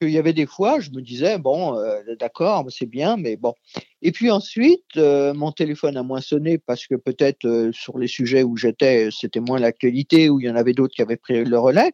qu'il 0.00 0.10
y 0.10 0.18
avait 0.18 0.32
des 0.32 0.46
fois, 0.46 0.80
je 0.80 0.90
me 0.90 1.00
disais, 1.00 1.38
bon, 1.38 1.78
euh, 1.78 2.00
d'accord, 2.18 2.66
c'est 2.70 2.86
bien, 2.86 3.16
mais 3.16 3.36
bon. 3.36 3.54
Et 4.02 4.12
puis 4.12 4.30
ensuite, 4.30 4.96
euh, 4.96 5.34
mon 5.34 5.52
téléphone 5.52 5.96
a 5.96 6.02
moins 6.02 6.20
sonné 6.20 6.58
parce 6.58 6.86
que 6.86 6.94
peut-être 6.94 7.46
euh, 7.46 7.70
sur 7.72 7.98
les 7.98 8.08
sujets 8.08 8.42
où 8.42 8.56
j'étais, 8.56 9.08
c'était 9.10 9.40
moins 9.40 9.58
l'actualité, 9.58 10.28
où 10.28 10.40
il 10.40 10.46
y 10.46 10.50
en 10.50 10.56
avait 10.56 10.72
d'autres 10.72 10.94
qui 10.94 11.02
avaient 11.02 11.16
pris 11.16 11.44
le 11.44 11.58
relais. 11.58 11.92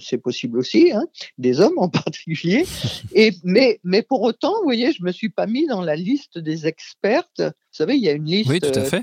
C'est 0.00 0.18
possible 0.18 0.58
aussi, 0.58 0.90
hein, 0.90 1.06
des 1.38 1.60
hommes 1.60 1.78
en 1.78 1.88
particulier. 2.04 2.66
Et, 3.14 3.30
mais, 3.44 3.78
mais 3.84 4.02
pour 4.02 4.22
autant, 4.22 4.52
vous 4.58 4.64
voyez, 4.64 4.92
je 4.92 5.04
me 5.04 5.12
suis 5.12 5.28
pas 5.28 5.46
mis 5.46 5.66
dans 5.66 5.82
la 5.82 5.94
liste 5.94 6.38
des 6.38 6.66
expertes. 6.66 7.40
Vous 7.40 7.52
savez, 7.70 7.94
il 7.94 8.02
y 8.02 8.08
a 8.08 8.12
une 8.12 8.24
liste. 8.24 8.50
Oui, 8.50 8.58
tout 8.58 8.76
à 8.76 8.84
fait. 8.84 9.02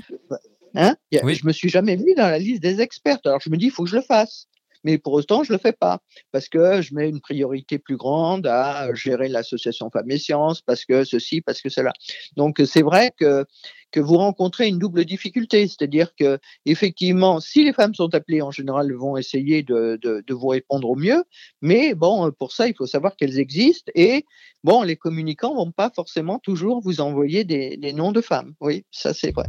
Hein, 0.74 0.94
a, 1.14 1.24
oui. 1.24 1.34
Je 1.34 1.46
me 1.46 1.52
suis 1.52 1.70
jamais 1.70 1.96
mis 1.96 2.14
dans 2.14 2.28
la 2.28 2.38
liste 2.38 2.62
des 2.62 2.82
expertes. 2.82 3.26
Alors 3.26 3.40
je 3.40 3.48
me 3.48 3.56
dis, 3.56 3.66
il 3.66 3.70
faut 3.70 3.84
que 3.84 3.90
je 3.90 3.96
le 3.96 4.02
fasse 4.02 4.46
mais 4.84 4.98
pour 4.98 5.12
autant, 5.14 5.42
je 5.42 5.52
le 5.52 5.58
fais 5.58 5.72
pas 5.72 6.00
parce 6.32 6.48
que 6.48 6.82
je 6.82 6.94
mets 6.94 7.08
une 7.08 7.20
priorité 7.20 7.78
plus 7.78 7.96
grande 7.96 8.46
à 8.46 8.92
gérer 8.94 9.28
l'association 9.28 9.90
Femmes 9.90 10.10
et 10.10 10.18
Sciences, 10.18 10.60
parce 10.62 10.84
que 10.84 11.04
ceci, 11.04 11.40
parce 11.40 11.60
que 11.60 11.68
cela. 11.68 11.92
Donc, 12.36 12.60
c'est 12.64 12.82
vrai 12.82 13.12
que 13.18 13.44
que 13.90 14.00
vous 14.00 14.16
rencontrez 14.16 14.68
une 14.68 14.78
double 14.78 15.04
difficulté, 15.04 15.66
c'est-à-dire 15.66 16.14
que 16.14 16.38
effectivement, 16.66 17.40
si 17.40 17.64
les 17.64 17.72
femmes 17.72 17.94
sont 17.94 18.14
appelées, 18.14 18.42
en 18.42 18.50
général, 18.50 18.86
elles 18.90 18.96
vont 18.96 19.16
essayer 19.16 19.62
de, 19.62 19.98
de, 20.02 20.34
vous 20.34 20.48
répondre 20.48 20.90
au 20.90 20.94
mieux, 20.94 21.24
mais 21.62 21.94
bon, 21.94 22.30
pour 22.38 22.52
ça, 22.52 22.68
il 22.68 22.74
faut 22.74 22.86
savoir 22.86 23.16
qu'elles 23.16 23.38
existent 23.38 23.90
et 23.94 24.24
bon, 24.62 24.82
les 24.82 24.96
communicants 24.96 25.54
vont 25.54 25.72
pas 25.72 25.90
forcément 25.90 26.38
toujours 26.38 26.80
vous 26.80 27.00
envoyer 27.00 27.44
des, 27.44 27.76
des 27.76 27.92
noms 27.92 28.12
de 28.12 28.20
femmes. 28.20 28.54
Oui, 28.60 28.84
ça 28.90 29.14
c'est 29.14 29.32
vrai. 29.32 29.46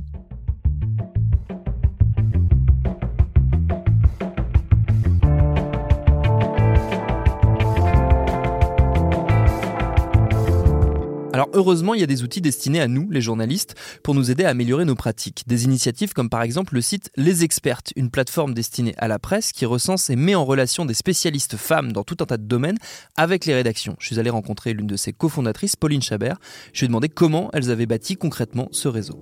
Alors 11.40 11.52
heureusement, 11.54 11.94
il 11.94 12.02
y 12.02 12.04
a 12.04 12.06
des 12.06 12.24
outils 12.24 12.42
destinés 12.42 12.82
à 12.82 12.90
nous, 12.90 13.10
les 13.10 13.22
journalistes, 13.22 13.74
pour 14.04 14.14
nous 14.14 14.30
aider 14.30 14.44
à 14.44 14.50
améliorer 14.50 14.84
nos 14.84 14.96
pratiques. 14.96 15.44
Des 15.48 15.64
initiatives 15.64 16.12
comme 16.12 16.30
par 16.30 16.42
exemple 16.42 16.74
le 16.74 16.82
site 16.82 17.12
Les 17.16 17.46
Expertes, 17.46 17.94
une 17.96 18.10
plateforme 18.10 18.54
destinée 18.54 18.94
à 18.98 19.08
la 19.08 19.20
presse 19.20 19.54
qui 19.54 19.66
recense 19.66 20.10
et 20.10 20.18
met 20.18 20.36
en 20.36 20.44
relation 20.44 20.84
des 20.84 20.94
spécialistes 20.94 21.56
femmes 21.56 21.94
dans 21.94 22.04
tout 22.04 22.18
un 22.20 22.26
tas 22.26 22.36
de 22.36 22.44
domaines 22.44 22.78
avec 23.16 23.46
les 23.46 23.54
rédactions. 23.54 23.96
Je 24.00 24.08
suis 24.08 24.20
allé 24.20 24.30
rencontrer 24.30 24.74
l'une 24.74 24.86
de 24.86 24.98
ses 24.98 25.14
cofondatrices, 25.14 25.78
Pauline 25.78 26.02
Chabert. 26.02 26.40
Je 26.74 26.82
lui 26.82 26.86
ai 26.86 26.88
demandé 26.90 27.08
comment 27.08 27.50
elles 27.54 27.72
avaient 27.72 27.86
bâti 27.86 28.18
concrètement 28.18 28.68
ce 28.74 28.90
réseau. 28.90 29.18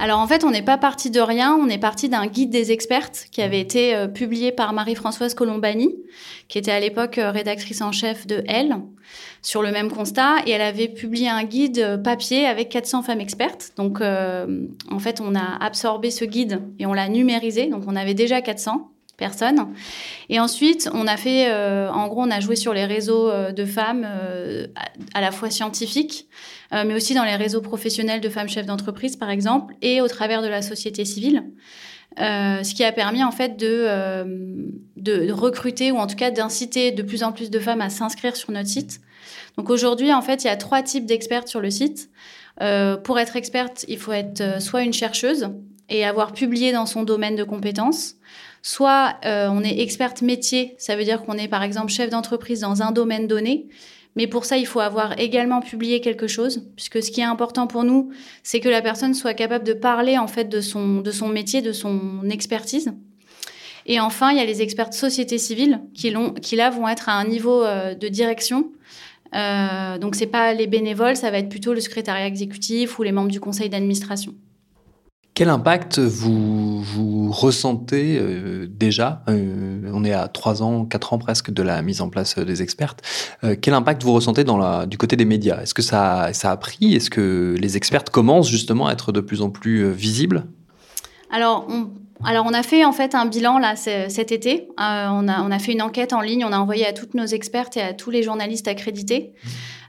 Alors 0.00 0.20
en 0.20 0.28
fait, 0.28 0.44
on 0.44 0.52
n'est 0.52 0.62
pas 0.62 0.78
parti 0.78 1.10
de 1.10 1.20
rien, 1.20 1.56
on 1.56 1.68
est 1.68 1.78
parti 1.78 2.08
d'un 2.08 2.28
guide 2.28 2.50
des 2.50 2.70
expertes 2.70 3.26
qui 3.32 3.42
avait 3.42 3.60
été 3.60 3.96
euh, 3.96 4.06
publié 4.06 4.52
par 4.52 4.72
Marie-Françoise 4.72 5.34
Colombani, 5.34 5.92
qui 6.46 6.56
était 6.56 6.70
à 6.70 6.78
l'époque 6.78 7.18
euh, 7.18 7.32
rédactrice 7.32 7.82
en 7.82 7.90
chef 7.90 8.24
de 8.24 8.44
Elle, 8.46 8.76
sur 9.42 9.60
le 9.60 9.72
même 9.72 9.90
constat, 9.90 10.36
et 10.46 10.52
elle 10.52 10.62
avait 10.62 10.86
publié 10.86 11.28
un 11.28 11.42
guide 11.48 11.78
euh, 11.78 11.98
papier 11.98 12.46
avec 12.46 12.68
400 12.68 13.02
femmes 13.02 13.20
expertes. 13.20 13.72
Donc 13.76 14.00
euh, 14.00 14.66
en 14.90 14.98
fait, 14.98 15.20
on 15.20 15.34
a 15.34 15.56
absorbé 15.60 16.10
ce 16.10 16.24
guide 16.24 16.62
et 16.78 16.86
on 16.86 16.92
l'a 16.92 17.08
numérisé, 17.08 17.66
donc 17.66 17.84
on 17.86 17.96
avait 17.96 18.14
déjà 18.14 18.40
400 18.40 18.90
personnes. 19.16 19.66
Et 20.28 20.38
ensuite, 20.38 20.88
on 20.94 21.08
a 21.08 21.16
fait, 21.16 21.50
euh, 21.50 21.90
en 21.90 22.06
gros, 22.06 22.22
on 22.22 22.30
a 22.30 22.38
joué 22.38 22.54
sur 22.54 22.72
les 22.72 22.84
réseaux 22.84 23.32
de 23.50 23.64
femmes 23.64 24.06
à, 25.12 25.20
la 25.20 25.32
fois 25.32 25.50
scientifiques, 25.50 26.28
mais 26.70 26.94
aussi 26.94 27.14
dans 27.14 27.24
les 27.24 27.34
réseaux 27.34 27.60
professionnels 27.60 28.20
de 28.20 28.28
femmes 28.28 28.48
chefs 28.48 28.66
d'entreprise, 28.66 29.16
par 29.16 29.30
exemple, 29.30 29.74
et 29.82 30.00
au 30.00 30.06
travers 30.06 30.40
de 30.40 30.46
la 30.46 30.62
société 30.62 31.04
civile. 31.04 31.42
Ce 32.18 32.74
qui 32.74 32.84
a 32.84 32.92
permis 32.92 33.22
en 33.22 33.30
fait 33.30 33.56
de, 33.56 33.86
de, 34.96 35.26
de 35.26 35.32
recruter 35.32 35.92
ou 35.92 35.96
en 35.96 36.06
tout 36.06 36.16
cas 36.16 36.30
d'inciter 36.30 36.92
de 36.92 37.02
plus 37.02 37.22
en 37.22 37.32
plus 37.32 37.50
de 37.50 37.58
femmes 37.58 37.80
à 37.80 37.90
s'inscrire 37.90 38.36
sur 38.36 38.50
notre 38.50 38.68
site. 38.68 39.00
Donc 39.56 39.70
aujourd'hui, 39.70 40.12
en 40.12 40.22
fait, 40.22 40.44
il 40.44 40.46
y 40.46 40.50
a 40.50 40.56
trois 40.56 40.82
types 40.82 41.06
d'expertes 41.06 41.48
sur 41.48 41.60
le 41.60 41.70
site. 41.70 42.10
pour 43.04 43.18
être 43.18 43.36
experte, 43.36 43.84
il 43.88 43.98
faut 43.98 44.12
être 44.12 44.60
soit 44.60 44.82
une 44.82 44.92
chercheuse 44.92 45.48
et 45.88 46.04
avoir 46.04 46.32
publié 46.32 46.72
dans 46.72 46.86
son 46.86 47.02
domaine 47.02 47.36
de 47.36 47.44
compétences, 47.44 48.16
Soit 48.62 49.16
euh, 49.24 49.48
on 49.50 49.62
est 49.62 49.80
experte 49.80 50.22
métier, 50.22 50.74
ça 50.78 50.96
veut 50.96 51.04
dire 51.04 51.22
qu'on 51.22 51.38
est 51.38 51.48
par 51.48 51.62
exemple 51.62 51.92
chef 51.92 52.10
d'entreprise 52.10 52.60
dans 52.60 52.82
un 52.82 52.90
domaine 52.90 53.26
donné, 53.26 53.68
mais 54.18 54.26
pour 54.26 54.44
ça 54.44 54.58
il 54.58 54.66
faut 54.66 54.80
avoir 54.80 55.18
également 55.18 55.60
publié 55.60 56.00
quelque 56.00 56.26
chose, 56.26 56.66
puisque 56.74 57.02
ce 57.02 57.10
qui 57.12 57.20
est 57.20 57.24
important 57.24 57.68
pour 57.68 57.84
nous, 57.84 58.10
c'est 58.42 58.58
que 58.58 58.68
la 58.68 58.82
personne 58.82 59.14
soit 59.14 59.32
capable 59.32 59.64
de 59.64 59.72
parler 59.72 60.18
en 60.18 60.26
fait 60.26 60.46
de 60.46 60.60
son, 60.60 61.00
de 61.00 61.32
métier, 61.32 61.62
de 61.62 61.72
son 61.72 62.28
expertise. 62.28 62.92
Et 63.86 64.00
enfin, 64.00 64.32
il 64.32 64.36
y 64.36 64.40
a 64.40 64.44
les 64.44 64.60
experts 64.60 64.92
société 64.92 65.38
civile 65.38 65.80
qui, 65.94 66.12
qui 66.42 66.56
là 66.56 66.68
vont 66.68 66.88
être 66.88 67.08
à 67.08 67.12
un 67.12 67.26
niveau 67.26 67.62
euh, 67.62 67.94
de 67.94 68.08
direction. 68.08 68.72
Euh, 69.36 69.98
donc 69.98 70.16
c'est 70.16 70.26
pas 70.26 70.52
les 70.52 70.66
bénévoles, 70.66 71.16
ça 71.16 71.30
va 71.30 71.38
être 71.38 71.48
plutôt 71.48 71.72
le 71.72 71.80
secrétariat 71.80 72.26
exécutif 72.26 72.98
ou 72.98 73.04
les 73.04 73.12
membres 73.12 73.30
du 73.30 73.40
conseil 73.40 73.68
d'administration. 73.70 74.34
Quel 75.38 75.50
impact 75.50 76.00
vous, 76.00 76.82
vous 76.82 77.30
ressentez 77.30 78.18
euh, 78.20 78.66
déjà 78.68 79.22
euh, 79.28 79.88
On 79.94 80.02
est 80.02 80.12
à 80.12 80.26
3 80.26 80.64
ans, 80.64 80.84
4 80.84 81.12
ans 81.12 81.18
presque 81.18 81.52
de 81.52 81.62
la 81.62 81.80
mise 81.80 82.00
en 82.00 82.08
place 82.08 82.36
des 82.36 82.60
expertes. 82.60 83.02
Euh, 83.44 83.54
quel 83.54 83.74
impact 83.74 84.02
vous 84.02 84.12
ressentez 84.12 84.42
du 84.42 84.98
côté 84.98 85.14
des 85.14 85.24
médias? 85.24 85.62
Est-ce 85.62 85.74
que 85.74 85.82
ça, 85.82 86.30
ça 86.32 86.50
a 86.50 86.56
pris? 86.56 86.92
Est-ce 86.92 87.08
que 87.08 87.54
les 87.56 87.76
expertes 87.76 88.10
commencent 88.10 88.50
justement 88.50 88.88
à 88.88 88.92
être 88.92 89.12
de 89.12 89.20
plus 89.20 89.40
en 89.40 89.50
plus 89.50 89.88
visibles? 89.92 90.42
Alors, 91.30 91.66
on 91.68 91.90
alors, 92.24 92.46
on 92.46 92.52
a 92.52 92.64
fait 92.64 92.84
en 92.84 92.92
fait 92.92 93.14
un 93.14 93.26
bilan 93.26 93.58
là 93.58 93.76
cet 93.76 94.32
été. 94.32 94.68
Euh, 94.80 95.06
on, 95.10 95.28
a, 95.28 95.42
on 95.42 95.50
a 95.50 95.58
fait 95.58 95.72
une 95.72 95.82
enquête 95.82 96.12
en 96.12 96.20
ligne. 96.20 96.44
On 96.44 96.52
a 96.52 96.58
envoyé 96.58 96.84
à 96.86 96.92
toutes 96.92 97.14
nos 97.14 97.26
expertes 97.26 97.76
et 97.76 97.80
à 97.80 97.92
tous 97.92 98.10
les 98.10 98.22
journalistes 98.22 98.66
accrédités. 98.66 99.32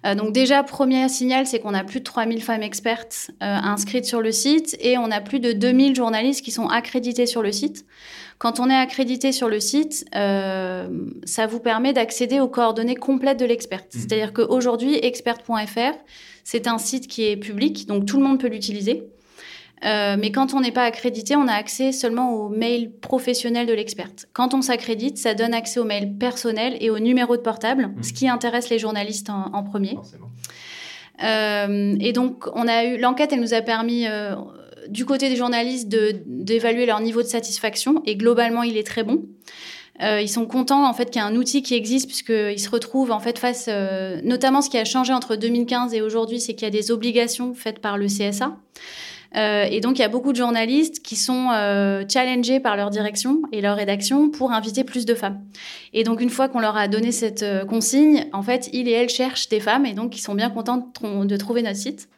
Euh, 0.05 0.13
donc 0.13 0.31
déjà, 0.31 0.61
premier 0.63 1.09
signal, 1.09 1.47
c'est 1.47 1.59
qu'on 1.59 1.73
a 1.73 1.83
plus 1.83 1.99
de 1.99 2.05
3000 2.05 2.41
femmes 2.43 2.61
expertes 2.61 3.31
euh, 3.41 3.55
inscrites 3.63 4.05
sur 4.05 4.21
le 4.21 4.31
site 4.31 4.77
et 4.79 4.97
on 4.97 5.09
a 5.09 5.21
plus 5.21 5.39
de 5.39 5.53
2000 5.53 5.95
journalistes 5.95 6.45
qui 6.45 6.51
sont 6.51 6.67
accrédités 6.67 7.25
sur 7.25 7.41
le 7.41 7.51
site. 7.51 7.85
Quand 8.37 8.59
on 8.59 8.69
est 8.69 8.75
accrédité 8.75 9.31
sur 9.33 9.49
le 9.49 9.59
site, 9.59 10.05
ça 10.13 11.47
vous 11.47 11.59
permet 11.59 11.91
d'accéder 11.91 12.39
aux 12.39 12.47
coordonnées 12.47 12.95
complètes 12.95 13.37
de 13.37 13.45
l'experte. 13.45 13.93
Mmh. 13.93 13.99
C'est-à-dire 13.99 14.31
qu'aujourd'hui, 14.31 14.97
expert.fr, 15.01 15.97
c'est 16.45 16.67
un 16.67 16.77
site 16.77 17.07
qui 17.07 17.25
est 17.25 17.35
public, 17.35 17.85
donc 17.85 18.05
tout 18.05 18.17
le 18.17 18.23
monde 18.23 18.39
peut 18.39 18.47
l'utiliser. 18.47 19.09
Euh, 19.85 20.17
mais 20.19 20.31
quand 20.31 20.53
on 20.53 20.59
n'est 20.59 20.71
pas 20.71 20.83
accrédité, 20.83 21.35
on 21.35 21.47
a 21.47 21.53
accès 21.53 21.91
seulement 21.91 22.33
au 22.33 22.49
mail 22.49 22.91
professionnel 22.91 23.65
de 23.65 23.73
l'experte. 23.73 24.27
Quand 24.33 24.53
on 24.53 24.61
s'accrédite, 24.61 25.17
ça 25.17 25.33
donne 25.33 25.53
accès 25.53 25.79
au 25.79 25.85
mail 25.85 26.17
personnel 26.17 26.77
et 26.81 26.89
au 26.89 26.99
numéro 26.99 27.37
de 27.37 27.41
portable, 27.41 27.87
mmh. 27.87 28.03
ce 28.03 28.13
qui 28.13 28.27
intéresse 28.27 28.69
les 28.69 28.79
journalistes 28.79 29.29
en, 29.29 29.63
premier. 29.63 29.97
Euh, 31.23 31.95
et 31.99 32.11
donc, 32.11 32.45
on 32.53 32.67
a 32.67 32.83
eu 32.85 32.97
l'enquête, 32.97 33.31
elle 33.31 33.41
nous 33.41 33.53
a 33.53 33.61
permis 33.61 34.05
euh, 34.07 34.35
du 34.89 35.05
côté 35.05 35.29
des 35.29 35.35
journalistes 35.35 35.87
d'évaluer 35.87 36.85
leur 36.85 36.99
niveau 36.99 37.21
de 37.21 37.27
satisfaction 37.27 38.01
et 38.05 38.15
globalement, 38.15 38.63
il 38.63 38.77
est 38.77 38.85
très 38.87 39.03
bon. 39.03 39.23
Euh, 40.01 40.21
ils 40.21 40.29
sont 40.29 40.45
contents 40.45 40.87
en 40.87 40.93
fait 40.93 41.09
qu'il 41.09 41.21
y 41.21 41.25
ait 41.25 41.27
un 41.27 41.35
outil 41.35 41.61
qui 41.61 41.75
existe 41.75 42.07
puisqu'ils 42.07 42.59
se 42.59 42.69
retrouvent 42.69 43.11
en 43.11 43.19
fait 43.19 43.37
face, 43.37 43.65
euh, 43.67 44.21
notamment 44.23 44.61
ce 44.61 44.69
qui 44.69 44.77
a 44.77 44.85
changé 44.85 45.11
entre 45.11 45.35
2015 45.35 45.93
et 45.93 46.01
aujourd'hui, 46.01 46.39
c'est 46.39 46.53
qu'il 46.53 46.63
y 46.63 46.67
a 46.67 46.71
des 46.71 46.91
obligations 46.91 47.53
faites 47.53 47.79
par 47.79 47.97
le 47.97 48.07
CSA. 48.07 48.55
Euh, 49.35 49.65
et 49.69 49.79
donc, 49.79 49.99
il 49.99 50.01
y 50.01 50.05
a 50.05 50.09
beaucoup 50.09 50.31
de 50.31 50.37
journalistes 50.37 51.01
qui 51.01 51.15
sont 51.15 51.49
euh, 51.53 52.03
challengés 52.11 52.59
par 52.59 52.75
leur 52.75 52.89
direction 52.89 53.41
et 53.51 53.61
leur 53.61 53.75
rédaction 53.77 54.29
pour 54.29 54.51
inviter 54.51 54.83
plus 54.83 55.05
de 55.05 55.13
femmes. 55.13 55.39
Et 55.93 56.03
donc, 56.03 56.21
une 56.21 56.29
fois 56.29 56.49
qu'on 56.49 56.59
leur 56.59 56.77
a 56.77 56.87
donné 56.87 57.11
cette 57.11 57.43
euh, 57.43 57.65
consigne, 57.65 58.25
en 58.33 58.41
fait, 58.41 58.69
ils 58.73 58.87
et 58.87 58.91
elles 58.91 59.09
cherchent 59.09 59.49
des 59.49 59.59
femmes 59.59 59.85
et 59.85 59.93
donc 59.93 60.17
ils 60.17 60.21
sont 60.21 60.33
bien 60.33 60.49
contents 60.49 60.91
de, 61.01 61.37
trouver 61.37 61.61
notre 61.61 61.77
site. 61.77 62.09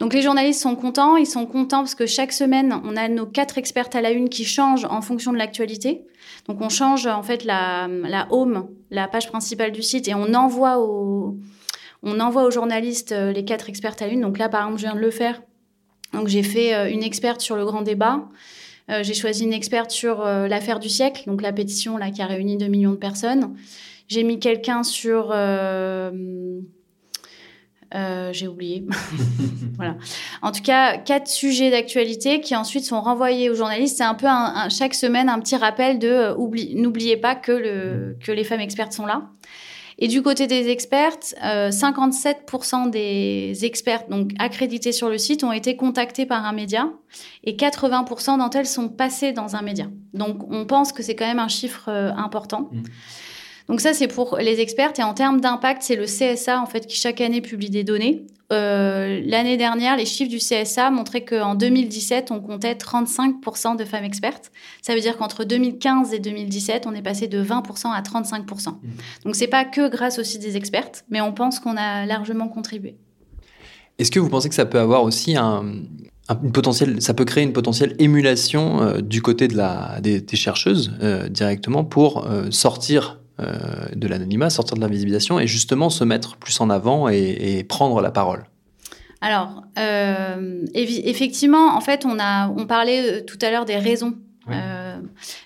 Donc 0.00 0.14
les 0.14 0.22
journalistes 0.22 0.62
sont 0.62 0.76
contents, 0.76 1.16
ils 1.16 1.26
sont 1.26 1.44
contents 1.44 1.80
parce 1.80 1.94
que 1.94 2.06
chaque 2.06 2.32
semaine, 2.32 2.80
on 2.84 2.96
a 2.96 3.08
nos 3.08 3.26
quatre 3.26 3.58
expertes 3.58 3.94
à 3.94 4.00
la 4.00 4.10
une 4.10 4.30
qui 4.30 4.44
changent 4.44 4.86
en 4.86 5.02
fonction 5.02 5.32
de 5.32 5.36
l'actualité. 5.36 6.02
Donc 6.48 6.62
on 6.62 6.70
change 6.70 7.06
en 7.06 7.22
fait 7.22 7.44
la, 7.44 7.86
la 7.86 8.26
home, 8.30 8.68
la 8.90 9.08
page 9.08 9.28
principale 9.28 9.72
du 9.72 9.82
site, 9.82 10.08
et 10.08 10.14
on 10.14 10.32
envoie 10.32 10.78
aux, 10.78 11.36
on 12.02 12.18
envoie 12.18 12.44
aux 12.44 12.50
journalistes 12.50 13.12
les 13.12 13.44
quatre 13.44 13.68
expertes 13.68 14.00
à 14.00 14.06
la 14.06 14.14
une. 14.14 14.22
Donc 14.22 14.38
là, 14.38 14.48
par 14.48 14.62
exemple, 14.62 14.78
je 14.78 14.86
viens 14.86 14.94
de 14.94 15.00
le 15.00 15.10
faire 15.10 15.42
donc 16.12 16.28
j'ai 16.28 16.42
fait 16.42 16.74
euh, 16.74 16.90
une 16.90 17.02
experte 17.02 17.40
sur 17.40 17.56
le 17.56 17.64
grand 17.64 17.82
débat. 17.82 18.28
Euh, 18.90 19.02
j'ai 19.02 19.14
choisi 19.14 19.44
une 19.44 19.52
experte 19.52 19.90
sur 19.90 20.20
euh, 20.20 20.48
l'affaire 20.48 20.80
du 20.80 20.88
siècle, 20.88 21.22
donc 21.26 21.42
la 21.42 21.52
pétition 21.52 21.96
là 21.96 22.10
qui 22.10 22.22
a 22.22 22.26
réuni 22.26 22.56
2 22.56 22.66
millions 22.66 22.90
de 22.90 22.96
personnes. 22.96 23.54
J'ai 24.08 24.24
mis 24.24 24.40
quelqu'un 24.40 24.82
sur 24.82 25.32
j'ai 28.32 28.48
oublié. 28.48 28.84
voilà. 29.76 29.96
En 30.42 30.50
tout 30.50 30.62
cas, 30.62 30.98
quatre 30.98 31.28
sujets 31.28 31.70
d'actualité 31.70 32.40
qui 32.40 32.56
ensuite 32.56 32.84
sont 32.84 33.00
renvoyés 33.00 33.50
aux 33.50 33.54
journalistes. 33.54 33.98
C'est 33.98 34.04
un 34.04 34.14
peu 34.14 34.26
chaque 34.68 34.94
semaine 34.94 35.28
un 35.28 35.38
petit 35.38 35.56
rappel 35.56 36.00
de 36.00 36.34
n'oubliez 36.74 37.16
pas 37.16 37.36
que, 37.36 37.52
le, 37.52 38.16
que 38.24 38.32
les 38.32 38.42
femmes 38.42 38.60
expertes 38.60 38.92
sont 38.92 39.06
là. 39.06 39.30
Et 40.00 40.08
du 40.08 40.22
côté 40.22 40.46
des 40.46 40.68
expertes, 40.70 41.34
57% 41.42 42.86
euh, 42.86 42.90
des 42.90 43.64
expertes 43.64 44.08
donc 44.08 44.30
accrédités 44.38 44.92
sur 44.92 45.10
le 45.10 45.18
site 45.18 45.44
ont 45.44 45.52
été 45.52 45.76
contactés 45.76 46.24
par 46.24 46.44
un 46.46 46.52
média 46.52 46.90
et 47.44 47.54
80% 47.54 48.38
d'entre 48.38 48.56
elles 48.56 48.66
sont 48.66 48.88
passées 48.88 49.32
dans 49.32 49.56
un 49.56 49.62
média. 49.62 49.86
Donc 50.14 50.50
on 50.50 50.64
pense 50.64 50.92
que 50.92 51.02
c'est 51.02 51.14
quand 51.14 51.26
même 51.26 51.38
un 51.38 51.48
chiffre 51.48 51.88
euh, 51.88 52.12
important. 52.12 52.70
Mmh. 52.72 52.82
Donc 53.68 53.80
ça, 53.80 53.92
c'est 53.92 54.08
pour 54.08 54.36
les 54.38 54.60
expertes. 54.60 54.98
Et 54.98 55.02
en 55.04 55.14
termes 55.14 55.40
d'impact, 55.40 55.82
c'est 55.82 55.94
le 55.94 56.06
CSA 56.06 56.60
en 56.60 56.66
fait 56.66 56.86
qui 56.86 56.96
chaque 56.96 57.20
année 57.20 57.40
publie 57.40 57.70
des 57.70 57.84
données. 57.84 58.26
Euh, 58.52 59.20
l'année 59.24 59.56
dernière, 59.56 59.96
les 59.96 60.06
chiffres 60.06 60.30
du 60.30 60.38
CSA 60.38 60.90
montraient 60.90 61.24
qu'en 61.24 61.54
2017, 61.54 62.30
on 62.32 62.40
comptait 62.40 62.74
35% 62.74 63.76
de 63.76 63.84
femmes 63.84 64.04
expertes. 64.04 64.50
Ça 64.82 64.94
veut 64.94 65.00
dire 65.00 65.16
qu'entre 65.16 65.44
2015 65.44 66.12
et 66.12 66.18
2017, 66.18 66.86
on 66.86 66.94
est 66.94 67.02
passé 67.02 67.28
de 67.28 67.42
20% 67.42 67.92
à 67.92 68.02
35%. 68.02 68.70
Mmh. 68.70 68.76
Donc 69.24 69.36
c'est 69.36 69.46
pas 69.46 69.64
que 69.64 69.88
grâce 69.88 70.18
aussi 70.18 70.38
des 70.38 70.56
expertes, 70.56 71.04
mais 71.10 71.20
on 71.20 71.32
pense 71.32 71.60
qu'on 71.60 71.76
a 71.76 72.06
largement 72.06 72.48
contribué. 72.48 72.96
Est-ce 73.98 74.10
que 74.10 74.18
vous 74.18 74.30
pensez 74.30 74.48
que 74.48 74.54
ça 74.54 74.66
peut 74.66 74.80
avoir 74.80 75.04
aussi 75.04 75.36
un, 75.36 75.64
une 76.42 76.52
potentielle, 76.52 77.00
ça 77.00 77.14
peut 77.14 77.24
créer 77.24 77.44
une 77.44 77.52
potentielle 77.52 77.94
émulation 78.00 78.82
euh, 78.82 79.00
du 79.00 79.22
côté 79.22 79.46
de 79.46 79.56
la, 79.56 80.00
des, 80.00 80.24
chercheuses 80.34 80.92
euh, 81.02 81.28
directement 81.28 81.84
pour 81.84 82.26
sortir 82.50 83.19
de 83.94 84.08
l'anonymat, 84.08 84.50
sortir 84.50 84.76
de 84.76 84.80
l'invisibilisation 84.80 85.40
et 85.40 85.46
justement 85.46 85.90
se 85.90 86.04
mettre 86.04 86.36
plus 86.36 86.60
en 86.60 86.70
avant 86.70 87.08
et, 87.08 87.64
prendre 87.68 88.00
la 88.00 88.10
parole 88.10 88.44
Alors, 89.20 89.64
euh, 89.78 90.64
effectivement, 90.74 91.76
en 91.76 91.80
fait, 91.80 92.04
on, 92.04 92.18
a, 92.18 92.48
on 92.48 92.66
parlait 92.66 93.00
euh, 93.00 93.24
tout 93.24 93.38
à 93.42 93.50
l'heure 93.50 93.64
des 93.64 93.76
raisons. 93.76 94.14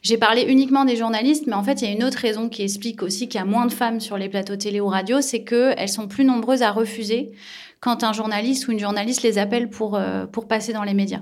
J'ai 0.02 0.18
parlé 0.18 0.42
uniquement 0.42 0.84
des 0.84 0.96
journalistes, 0.96 1.46
mais 1.46 1.54
en 1.54 1.62
fait, 1.62 1.82
il 1.82 1.88
y 1.88 1.90
a 1.90 1.94
une 1.94 2.04
autre 2.04 2.18
raison 2.18 2.48
qui 2.48 2.62
explique 2.62 3.02
aussi 3.02 3.28
qu'il 3.28 3.38
y 3.38 3.42
a 3.42 3.46
moins 3.46 3.66
de 3.66 3.72
femmes 3.72 4.00
sur 4.00 4.18
les 4.18 4.28
plateaux 4.28 4.56
télé 4.56 4.80
ou 4.80 4.88
radio, 4.88 5.20
c'est 5.20 5.44
qu'elles 5.44 5.88
sont 5.88 6.08
plus 6.08 6.24
nombreuses 6.24 6.62
à 6.62 6.70
refuser 6.70 7.32
quand 7.84 8.02
un 8.02 8.14
journaliste 8.14 8.66
ou 8.66 8.72
une 8.72 8.78
journaliste 8.78 9.22
les 9.22 9.36
appelle 9.36 9.68
pour, 9.68 9.94
euh, 9.94 10.24
pour 10.24 10.48
passer 10.48 10.72
dans 10.72 10.84
les 10.84 10.94
médias. 10.94 11.20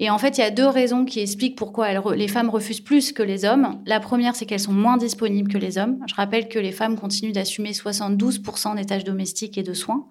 Et 0.00 0.10
en 0.10 0.18
fait, 0.18 0.36
il 0.36 0.40
y 0.40 0.44
a 0.44 0.50
deux 0.50 0.66
raisons 0.66 1.04
qui 1.04 1.20
expliquent 1.20 1.54
pourquoi 1.54 1.86
les 2.16 2.26
femmes 2.26 2.50
refusent 2.50 2.80
plus 2.80 3.12
que 3.12 3.22
les 3.22 3.44
hommes. 3.44 3.80
La 3.86 4.00
première, 4.00 4.34
c'est 4.34 4.44
qu'elles 4.44 4.58
sont 4.58 4.72
moins 4.72 4.96
disponibles 4.96 5.52
que 5.52 5.58
les 5.58 5.78
hommes. 5.78 5.98
Je 6.08 6.16
rappelle 6.16 6.48
que 6.48 6.58
les 6.58 6.72
femmes 6.72 6.98
continuent 6.98 7.32
d'assumer 7.32 7.70
72% 7.70 8.74
des 8.74 8.84
tâches 8.84 9.04
domestiques 9.04 9.56
et 9.58 9.62
de 9.62 9.74
soins. 9.74 10.08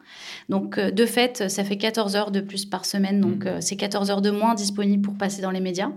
Donc, 0.48 0.78
euh, 0.78 0.92
de 0.92 1.06
fait, 1.06 1.50
ça 1.50 1.66
fait 1.66 1.78
14 1.78 2.16
heures 2.16 2.32
de 2.32 2.40
plus 2.40 2.66
par 2.66 2.86
semaine. 2.86 3.20
Donc, 3.20 3.44
mmh. 3.44 3.48
euh, 3.48 3.58
c'est 3.60 3.76
14 3.76 4.12
heures 4.12 4.22
de 4.22 4.32
moins 4.32 4.54
disponibles 4.54 5.02
pour 5.02 5.18
passer 5.18 5.42
dans 5.42 5.52
les 5.52 5.60
médias. 5.60 5.92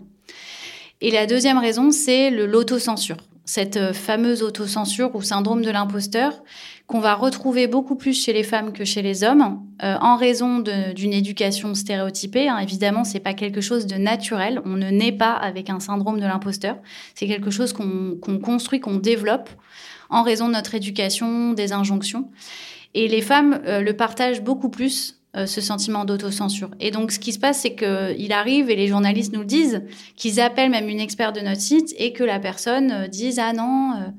Et 1.05 1.11
la 1.11 1.27
deuxième 1.27 1.59
raison, 1.59 1.90
c'est 1.90 2.31
l'autocensure 2.31 3.19
cette 3.45 3.93
fameuse 3.93 4.43
autocensure 4.43 5.14
ou 5.14 5.21
syndrome 5.21 5.62
de 5.62 5.71
l'imposteur 5.71 6.43
qu'on 6.87 7.01
va 7.01 7.14
retrouver 7.14 7.67
beaucoup 7.67 7.95
plus 7.95 8.14
chez 8.14 8.33
les 8.33 8.43
femmes 8.43 8.73
que 8.73 8.85
chez 8.85 9.03
les 9.03 9.23
hommes, 9.23 9.61
euh, 9.83 9.97
en 10.01 10.17
raison 10.17 10.61
d'une 10.61 11.12
éducation 11.12 11.75
stéréotypée. 11.75 12.49
Hein. 12.49 12.59
Évidemment, 12.59 13.05
c'est 13.05 13.21
pas 13.21 13.35
quelque 13.35 13.61
chose 13.61 13.87
de 13.87 13.97
naturel. 13.97 14.61
On 14.64 14.77
ne 14.77 14.90
naît 14.90 15.12
pas 15.12 15.33
avec 15.33 15.69
un 15.69 15.81
syndrome 15.81 16.21
de 16.21 16.27
l'imposteur. 16.27 16.79
C'est 17.14 17.27
quelque 17.27 17.51
chose 17.51 17.75
qu'on 17.75 18.38
construit, 18.43 18.81
qu'on 18.81 18.97
développe 18.97 19.51
en 20.09 20.23
raison 20.23 20.49
de 20.49 20.55
notre 20.55 20.75
éducation, 20.75 21.53
des 21.53 21.73
injonctions. 21.73 22.31
Et 22.95 23.09
les 23.09 23.23
femmes 23.23 23.61
euh, 23.67 23.81
le 23.81 23.95
partagent 23.95 24.43
beaucoup 24.43 24.71
plus 24.71 25.19
euh, 25.37 25.47
ce 25.47 25.61
sentiment 25.61 26.05
d'autocensure. 26.05 26.70
Et 26.81 26.90
donc, 26.90 27.12
ce 27.12 27.18
qui 27.18 27.33
se 27.33 27.38
passe, 27.38 27.61
c'est 27.61 27.75
qu'il 27.75 28.33
arrive, 28.33 28.70
et 28.70 28.77
les 28.77 28.88
journalistes 28.88 29.33
nous 29.33 29.40
le 29.40 29.47
disent, 29.47 29.83
qu'ils 30.16 30.40
appellent 30.40 30.70
même 30.70 30.88
une 30.88 31.01
experte 31.01 31.37
de 31.37 31.40
notre 31.40 31.61
site 31.61 31.94
et 31.99 32.12
que 32.12 32.25
la 32.25 32.38
personne 32.38 33.09
dise 33.09 33.38
Ah 33.38 33.53
non, 33.53 34.12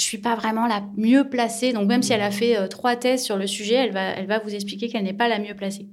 je 0.00 0.02
suis 0.02 0.18
pas 0.18 0.34
vraiment 0.34 0.66
la 0.66 0.82
mieux 0.96 1.28
placée. 1.28 1.72
Donc 1.72 1.86
même 1.86 2.02
si 2.02 2.12
elle 2.12 2.22
a 2.22 2.30
fait 2.30 2.56
euh, 2.56 2.66
trois 2.66 2.96
thèses 2.96 3.22
sur 3.22 3.36
le 3.36 3.46
sujet, 3.46 3.74
elle 3.74 3.92
va, 3.92 4.10
elle 4.10 4.26
va 4.26 4.38
vous 4.38 4.54
expliquer 4.54 4.88
qu'elle 4.88 5.04
n'est 5.04 5.12
pas 5.12 5.28
la 5.28 5.38
mieux 5.38 5.54
placée. 5.54 5.86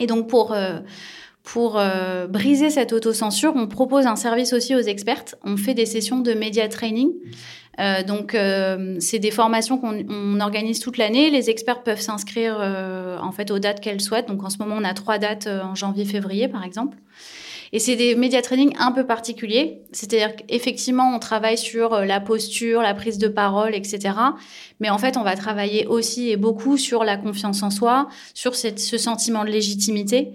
Et 0.00 0.06
donc 0.06 0.28
pour 0.28 0.52
euh, 0.52 0.80
pour 1.42 1.78
euh, 1.78 2.26
briser 2.26 2.70
cette 2.70 2.92
autocensure, 2.92 3.52
on 3.54 3.68
propose 3.68 4.06
un 4.06 4.16
service 4.16 4.52
aussi 4.52 4.74
aux 4.74 4.80
expertes. 4.80 5.36
On 5.44 5.56
fait 5.56 5.74
des 5.74 5.86
sessions 5.86 6.18
de 6.18 6.32
média 6.32 6.66
training. 6.68 7.12
Donc, 8.06 8.36
c'est 9.00 9.18
des 9.18 9.30
formations 9.30 9.78
qu'on 9.78 10.40
organise 10.40 10.80
toute 10.80 10.98
l'année. 10.98 11.30
Les 11.30 11.50
experts 11.50 11.82
peuvent 11.82 12.00
s'inscrire 12.00 12.58
en 13.22 13.32
fait 13.32 13.50
aux 13.50 13.58
dates 13.58 13.80
qu'elles 13.80 14.00
souhaitent. 14.00 14.28
Donc, 14.28 14.44
en 14.44 14.50
ce 14.50 14.58
moment, 14.58 14.76
on 14.78 14.84
a 14.84 14.94
trois 14.94 15.18
dates 15.18 15.46
en 15.46 15.74
janvier-février, 15.74 16.48
par 16.48 16.64
exemple. 16.64 16.96
Et 17.72 17.78
c'est 17.78 17.96
des 17.96 18.14
média 18.14 18.42
training 18.42 18.74
un 18.78 18.92
peu 18.92 19.06
particuliers. 19.06 19.80
C'est-à-dire 19.92 20.36
qu'effectivement, 20.36 21.14
on 21.14 21.18
travaille 21.18 21.58
sur 21.58 21.94
euh, 21.94 22.04
la 22.04 22.20
posture, 22.20 22.82
la 22.82 22.94
prise 22.94 23.18
de 23.18 23.28
parole, 23.28 23.74
etc. 23.74 24.14
Mais 24.80 24.90
en 24.90 24.98
fait, 24.98 25.16
on 25.16 25.22
va 25.22 25.36
travailler 25.36 25.86
aussi 25.86 26.30
et 26.30 26.36
beaucoup 26.36 26.76
sur 26.76 27.04
la 27.04 27.16
confiance 27.16 27.62
en 27.62 27.70
soi, 27.70 28.08
sur 28.34 28.54
ce 28.54 28.98
sentiment 28.98 29.44
de 29.44 29.50
légitimité. 29.50 30.32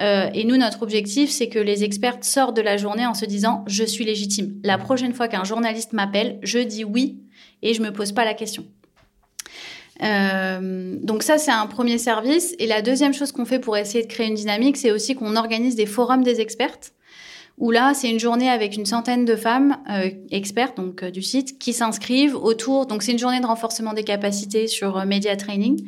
Euh, 0.00 0.28
et 0.34 0.44
nous, 0.44 0.56
notre 0.56 0.82
objectif, 0.82 1.30
c'est 1.30 1.48
que 1.48 1.58
les 1.58 1.84
experts 1.84 2.18
sortent 2.22 2.56
de 2.56 2.62
la 2.62 2.76
journée 2.76 3.06
en 3.06 3.14
se 3.14 3.24
disant 3.24 3.64
je 3.66 3.84
suis 3.84 4.04
légitime. 4.04 4.54
La 4.64 4.78
prochaine 4.78 5.14
fois 5.14 5.28
qu'un 5.28 5.44
journaliste 5.44 5.92
m'appelle, 5.92 6.38
je 6.42 6.58
dis 6.58 6.84
oui 6.84 7.20
et 7.62 7.74
je 7.74 7.82
me 7.82 7.92
pose 7.92 8.12
pas 8.12 8.24
la 8.24 8.34
question. 8.34 8.64
Euh, 10.02 10.96
donc 11.00 11.22
ça, 11.22 11.38
c'est 11.38 11.50
un 11.50 11.66
premier 11.66 11.98
service. 11.98 12.54
Et 12.58 12.66
la 12.66 12.82
deuxième 12.82 13.14
chose 13.14 13.32
qu'on 13.32 13.44
fait 13.44 13.58
pour 13.58 13.76
essayer 13.76 14.04
de 14.04 14.08
créer 14.08 14.26
une 14.26 14.34
dynamique, 14.34 14.76
c'est 14.76 14.90
aussi 14.90 15.14
qu'on 15.14 15.36
organise 15.36 15.76
des 15.76 15.86
forums 15.86 16.22
des 16.22 16.40
expertes. 16.40 16.92
Où 17.58 17.70
là, 17.70 17.94
c'est 17.94 18.10
une 18.10 18.18
journée 18.18 18.50
avec 18.50 18.74
une 18.74 18.86
centaine 18.86 19.24
de 19.24 19.36
femmes 19.36 19.76
euh, 19.88 20.10
expertes 20.32 20.76
donc 20.76 21.04
euh, 21.04 21.12
du 21.12 21.22
site 21.22 21.60
qui 21.60 21.72
s'inscrivent 21.72 22.34
autour. 22.34 22.86
Donc 22.86 23.04
c'est 23.04 23.12
une 23.12 23.18
journée 23.18 23.40
de 23.40 23.46
renforcement 23.46 23.92
des 23.92 24.02
capacités 24.02 24.66
sur 24.66 25.04
media 25.06 25.36
training. 25.36 25.86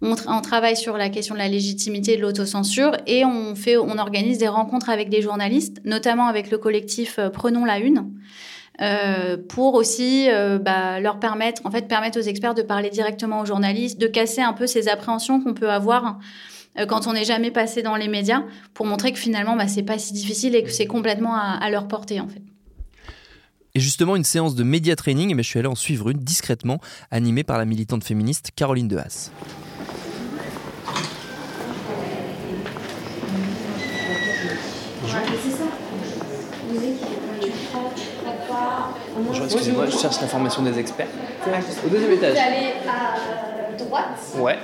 On, 0.00 0.16
on, 0.26 0.40
travaille 0.40 0.76
sur 0.76 0.96
la 0.96 1.10
question 1.10 1.34
de 1.34 1.40
la 1.40 1.48
légitimité 1.48 2.16
de 2.16 2.22
l'autocensure 2.22 2.96
et 3.06 3.24
on 3.24 3.54
fait, 3.54 3.76
on 3.76 3.98
organise 3.98 4.38
des 4.38 4.48
rencontres 4.48 4.88
avec 4.88 5.10
des 5.10 5.20
journalistes, 5.20 5.82
notamment 5.84 6.26
avec 6.26 6.50
le 6.50 6.56
collectif 6.56 7.20
Prenons 7.32 7.66
la 7.66 7.78
Une. 7.78 8.10
Euh, 8.80 9.36
pour 9.36 9.74
aussi 9.74 10.28
euh, 10.28 10.58
bah, 10.58 10.98
leur 10.98 11.20
permettre, 11.20 11.62
en 11.64 11.70
fait, 11.70 11.86
permettre 11.86 12.18
aux 12.18 12.22
experts 12.22 12.54
de 12.54 12.62
parler 12.62 12.90
directement 12.90 13.40
aux 13.40 13.46
journalistes, 13.46 14.00
de 14.00 14.08
casser 14.08 14.40
un 14.40 14.52
peu 14.52 14.66
ces 14.66 14.88
appréhensions 14.88 15.40
qu'on 15.40 15.54
peut 15.54 15.70
avoir 15.70 16.18
euh, 16.78 16.86
quand 16.86 17.06
on 17.06 17.12
n'est 17.12 17.24
jamais 17.24 17.52
passé 17.52 17.82
dans 17.82 17.94
les 17.94 18.08
médias, 18.08 18.42
pour 18.72 18.86
montrer 18.86 19.12
que 19.12 19.18
finalement, 19.18 19.54
bah, 19.54 19.68
c'est 19.68 19.84
pas 19.84 19.98
si 19.98 20.12
difficile 20.12 20.56
et 20.56 20.64
que 20.64 20.70
c'est 20.70 20.86
complètement 20.86 21.36
à, 21.36 21.70
leur 21.70 21.86
portée, 21.86 22.18
en 22.18 22.28
fait. 22.28 22.42
Et 23.76 23.80
justement, 23.80 24.16
une 24.16 24.24
séance 24.24 24.54
de 24.54 24.64
média 24.64 24.96
training, 24.96 25.34
mais 25.34 25.40
eh 25.40 25.42
je 25.42 25.48
suis 25.48 25.58
allé 25.58 25.68
en 25.68 25.74
suivre 25.74 26.10
une 26.10 26.18
discrètement, 26.18 26.80
animée 27.10 27.44
par 27.44 27.58
la 27.58 27.64
militante 27.64 28.04
féministe 28.04 28.50
Caroline 28.56 28.88
Dehas. 28.88 29.30
Bonjour, 39.16 39.44
excusez-moi, 39.44 39.86
je 39.86 39.96
cherche 39.96 40.20
l'information 40.20 40.62
des 40.62 40.78
experts. 40.78 41.06
Au 41.84 41.88
deuxième 41.88 42.12
étage. 42.12 42.34
Vous 42.34 42.40
allez 42.40 42.72
à 42.88 43.76
droite 43.84 44.18
Ouais. 44.38 44.58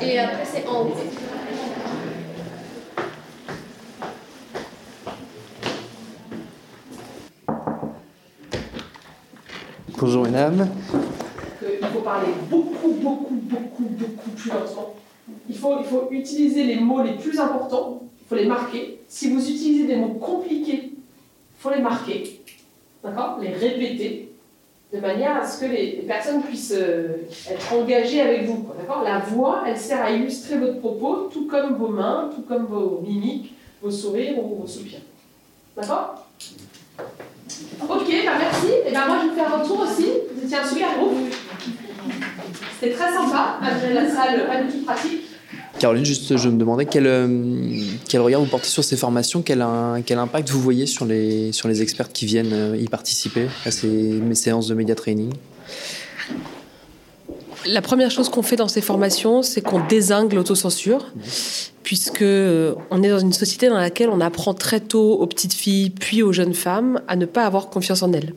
et 0.00 0.18
après 0.18 0.44
c'est 0.44 0.66
en 0.68 0.82
haut. 0.82 0.94
Bonjour 9.98 10.24
mesdames. 10.24 10.68
Il 11.62 11.86
faut 11.88 12.00
parler 12.00 12.28
beaucoup, 12.50 12.92
beaucoup, 13.00 13.34
beaucoup, 13.34 13.82
beaucoup 13.84 14.30
plus 14.30 14.50
lentement. 14.50 14.94
Il 15.48 15.56
faut, 15.56 15.78
il 15.80 15.86
faut 15.86 16.08
utiliser 16.10 16.64
les 16.64 16.76
mots 16.76 17.02
les 17.02 17.14
plus 17.14 17.38
importants, 17.40 18.02
il 18.20 18.28
faut 18.28 18.34
les 18.36 18.46
marquer. 18.46 19.00
Si 19.08 19.32
vous 19.32 19.40
utilisez 19.40 19.86
des 19.86 19.96
mots 19.96 20.14
compliqués, 20.14 20.92
il 20.92 21.58
faut 21.58 21.70
les 21.70 21.80
marquer, 21.80 22.40
d'accord 23.06 23.38
Les 23.40 23.52
répéter, 23.52 24.32
de 24.92 25.00
manière 25.00 25.36
à 25.36 25.46
ce 25.46 25.60
que 25.60 25.70
les, 25.70 26.04
personnes 26.06 26.42
puissent 26.42 26.74
euh, 26.76 27.26
être 27.50 27.72
engagées 27.72 28.20
avec 28.20 28.44
vous. 28.44 28.66
D'accord? 28.78 29.02
La 29.02 29.18
voix, 29.18 29.64
elle 29.66 29.78
sert 29.78 30.02
à 30.02 30.10
illustrer 30.10 30.58
votre 30.58 30.78
propos, 30.78 31.28
tout 31.32 31.46
comme 31.46 31.76
vos 31.76 31.88
mains, 31.88 32.30
tout 32.34 32.42
comme 32.42 32.66
vos 32.66 33.02
mimiques, 33.06 33.54
vos 33.82 33.90
sourires 33.90 34.38
ou 34.38 34.56
vos 34.62 34.66
soupirs. 34.66 35.00
D'accord? 35.76 36.26
Ok, 37.88 38.08
bah 38.24 38.32
merci. 38.38 38.72
Et 38.86 38.92
ben 38.92 39.06
moi 39.06 39.18
je 39.22 39.30
vais 39.30 39.34
faire 39.34 39.54
un 39.54 39.64
tour 39.64 39.80
aussi. 39.80 40.06
Vous 40.34 40.44
étiez 40.44 40.56
un 40.56 40.66
super 40.66 40.98
groupe? 40.98 41.14
C'était 42.78 42.94
très 42.94 43.12
sympa, 43.12 43.58
la 43.62 44.08
salle 44.08 44.46
pas 44.46 44.62
du 44.62 44.72
tout 44.72 44.84
pratique. 44.84 45.25
Caroline, 45.78 46.04
juste 46.06 46.36
je 46.36 46.48
me 46.48 46.56
demandais 46.58 46.86
quel, 46.86 47.06
euh, 47.06 47.26
quel 48.08 48.20
regard 48.22 48.40
vous 48.40 48.46
portez 48.46 48.68
sur 48.68 48.82
ces 48.82 48.96
formations, 48.96 49.42
quel, 49.42 49.60
un- 49.60 50.00
quel 50.04 50.18
impact 50.18 50.48
vous 50.48 50.60
voyez 50.60 50.86
sur 50.86 51.04
les, 51.04 51.52
sur 51.52 51.68
les 51.68 51.82
experts 51.82 52.12
qui 52.12 52.24
viennent 52.24 52.52
euh, 52.52 52.76
y 52.76 52.88
participer 52.88 53.48
à 53.66 53.70
ces 53.70 53.86
mes 53.88 54.34
séances 54.34 54.68
de 54.68 54.74
média 54.74 54.94
training? 54.94 55.30
La 57.66 57.82
première 57.82 58.10
chose 58.10 58.28
qu'on 58.28 58.42
fait 58.42 58.56
dans 58.56 58.68
ces 58.68 58.80
formations, 58.80 59.42
c'est 59.42 59.60
qu'on 59.60 59.84
désingue 59.86 60.32
l'autocensure, 60.32 61.06
puisque 61.82 62.22
euh, 62.22 62.74
on 62.90 63.02
est 63.02 63.10
dans 63.10 63.18
une 63.18 63.32
société 63.32 63.68
dans 63.68 63.76
laquelle 63.78 64.08
on 64.08 64.20
apprend 64.20 64.54
très 64.54 64.80
tôt 64.80 65.14
aux 65.14 65.26
petites 65.26 65.52
filles, 65.54 65.90
puis 65.90 66.22
aux 66.22 66.32
jeunes 66.32 66.54
femmes, 66.54 67.00
à 67.08 67.16
ne 67.16 67.26
pas 67.26 67.44
avoir 67.44 67.68
confiance 67.68 68.02
en 68.02 68.12
elles. 68.12 68.34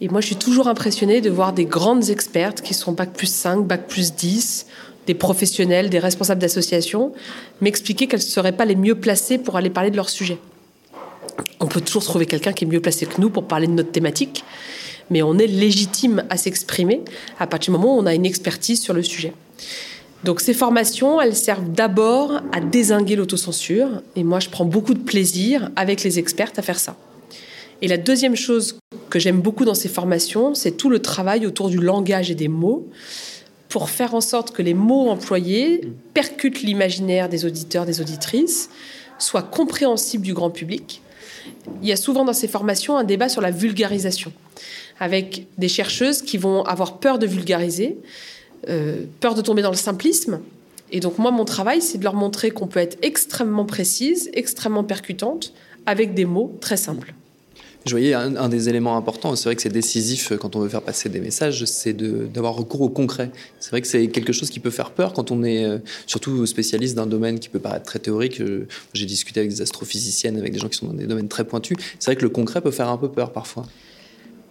Et 0.00 0.08
moi, 0.08 0.20
je 0.20 0.26
suis 0.26 0.36
toujours 0.36 0.68
impressionnée 0.68 1.20
de 1.20 1.30
voir 1.30 1.52
des 1.52 1.64
grandes 1.64 2.10
expertes 2.10 2.60
qui 2.60 2.74
sont 2.74 2.92
bac 2.92 3.12
plus 3.14 3.28
5, 3.32 3.66
bac 3.66 3.86
plus 3.88 4.14
10, 4.14 4.66
des 5.06 5.14
professionnels, 5.14 5.90
des 5.90 5.98
responsables 5.98 6.40
d'associations, 6.40 7.12
m'expliquer 7.60 8.06
qu'elles 8.06 8.20
ne 8.20 8.24
seraient 8.24 8.52
pas 8.52 8.64
les 8.64 8.76
mieux 8.76 8.94
placées 8.94 9.38
pour 9.38 9.56
aller 9.56 9.70
parler 9.70 9.90
de 9.90 9.96
leur 9.96 10.08
sujet. 10.08 10.38
On 11.60 11.66
peut 11.66 11.80
toujours 11.80 12.04
trouver 12.04 12.26
quelqu'un 12.26 12.52
qui 12.52 12.64
est 12.64 12.68
mieux 12.68 12.80
placé 12.80 13.06
que 13.06 13.20
nous 13.20 13.30
pour 13.30 13.44
parler 13.44 13.66
de 13.66 13.72
notre 13.72 13.92
thématique, 13.92 14.44
mais 15.10 15.22
on 15.22 15.38
est 15.38 15.46
légitime 15.46 16.24
à 16.30 16.36
s'exprimer 16.36 17.02
à 17.38 17.46
partir 17.46 17.72
du 17.72 17.78
moment 17.78 17.96
où 17.96 18.00
on 18.00 18.06
a 18.06 18.14
une 18.14 18.26
expertise 18.26 18.80
sur 18.80 18.94
le 18.94 19.02
sujet. 19.02 19.32
Donc 20.24 20.40
ces 20.40 20.54
formations, 20.54 21.20
elles 21.20 21.36
servent 21.36 21.70
d'abord 21.70 22.40
à 22.52 22.60
désinguer 22.60 23.14
l'autocensure, 23.14 23.88
et 24.16 24.24
moi 24.24 24.40
je 24.40 24.48
prends 24.48 24.64
beaucoup 24.64 24.94
de 24.94 25.02
plaisir 25.02 25.70
avec 25.76 26.02
les 26.02 26.18
expertes 26.18 26.58
à 26.58 26.62
faire 26.62 26.78
ça. 26.78 26.96
Et 27.82 27.88
la 27.88 27.98
deuxième 27.98 28.36
chose 28.36 28.78
que 29.10 29.18
j'aime 29.18 29.40
beaucoup 29.40 29.66
dans 29.66 29.74
ces 29.74 29.88
formations, 29.88 30.54
c'est 30.54 30.72
tout 30.72 30.88
le 30.88 31.00
travail 31.00 31.46
autour 31.46 31.68
du 31.68 31.78
langage 31.78 32.30
et 32.30 32.34
des 32.34 32.48
mots 32.48 32.88
pour 33.74 33.90
faire 33.90 34.14
en 34.14 34.20
sorte 34.20 34.52
que 34.52 34.62
les 34.62 34.72
mots 34.72 35.08
employés 35.08 35.80
percutent 36.14 36.62
l'imaginaire 36.62 37.28
des 37.28 37.44
auditeurs, 37.44 37.86
des 37.86 38.00
auditrices, 38.00 38.70
soient 39.18 39.42
compréhensibles 39.42 40.22
du 40.22 40.32
grand 40.32 40.50
public. 40.50 41.02
Il 41.82 41.88
y 41.88 41.90
a 41.90 41.96
souvent 41.96 42.24
dans 42.24 42.32
ces 42.32 42.46
formations 42.46 42.96
un 42.96 43.02
débat 43.02 43.28
sur 43.28 43.40
la 43.40 43.50
vulgarisation, 43.50 44.32
avec 45.00 45.48
des 45.58 45.66
chercheuses 45.66 46.22
qui 46.22 46.38
vont 46.38 46.62
avoir 46.62 46.98
peur 46.98 47.18
de 47.18 47.26
vulgariser, 47.26 47.98
euh, 48.68 49.06
peur 49.18 49.34
de 49.34 49.42
tomber 49.42 49.62
dans 49.62 49.72
le 49.72 49.76
simplisme. 49.76 50.38
Et 50.92 51.00
donc 51.00 51.18
moi, 51.18 51.32
mon 51.32 51.44
travail, 51.44 51.82
c'est 51.82 51.98
de 51.98 52.04
leur 52.04 52.14
montrer 52.14 52.52
qu'on 52.52 52.68
peut 52.68 52.78
être 52.78 52.96
extrêmement 53.02 53.64
précise, 53.64 54.30
extrêmement 54.34 54.84
percutante, 54.84 55.52
avec 55.84 56.14
des 56.14 56.26
mots 56.26 56.56
très 56.60 56.76
simples. 56.76 57.12
Je 57.86 57.90
voyais 57.90 58.14
un, 58.14 58.48
des 58.48 58.70
éléments 58.70 58.96
importants, 58.96 59.36
c'est 59.36 59.44
vrai 59.44 59.56
que 59.56 59.60
c'est 59.60 59.68
décisif 59.68 60.32
euh, 60.32 60.38
quand 60.38 60.56
on 60.56 60.60
veut 60.60 60.70
faire 60.70 60.80
passer 60.80 61.10
des 61.10 61.20
messages, 61.20 61.66
c'est 61.66 61.92
d'avoir 61.92 62.54
recours 62.54 62.80
au 62.80 62.88
concret. 62.88 63.30
C'est 63.60 63.70
vrai 63.70 63.82
que 63.82 63.86
c'est 63.86 64.08
quelque 64.08 64.32
chose 64.32 64.48
qui 64.48 64.58
peut 64.58 64.70
faire 64.70 64.92
peur 64.92 65.12
quand 65.12 65.30
on 65.30 65.42
est 65.42 65.64
euh, 65.64 65.78
surtout 66.06 66.46
spécialiste 66.46 66.94
d'un 66.94 67.06
domaine 67.06 67.38
qui 67.38 67.50
peut 67.50 67.58
paraître 67.58 67.84
très 67.84 67.98
théorique. 67.98 68.40
Euh, 68.40 68.66
J'ai 68.94 69.04
discuté 69.04 69.40
avec 69.40 69.50
des 69.50 69.60
astrophysiciennes, 69.60 70.38
avec 70.38 70.54
des 70.54 70.58
gens 70.58 70.68
qui 70.68 70.78
sont 70.78 70.86
dans 70.86 70.94
des 70.94 71.06
domaines 71.06 71.28
très 71.28 71.44
pointus. 71.44 71.76
C'est 71.98 72.06
vrai 72.06 72.16
que 72.16 72.22
le 72.22 72.30
concret 72.30 72.62
peut 72.62 72.70
faire 72.70 72.88
un 72.88 72.96
peu 72.96 73.10
peur 73.10 73.32
parfois. 73.32 73.66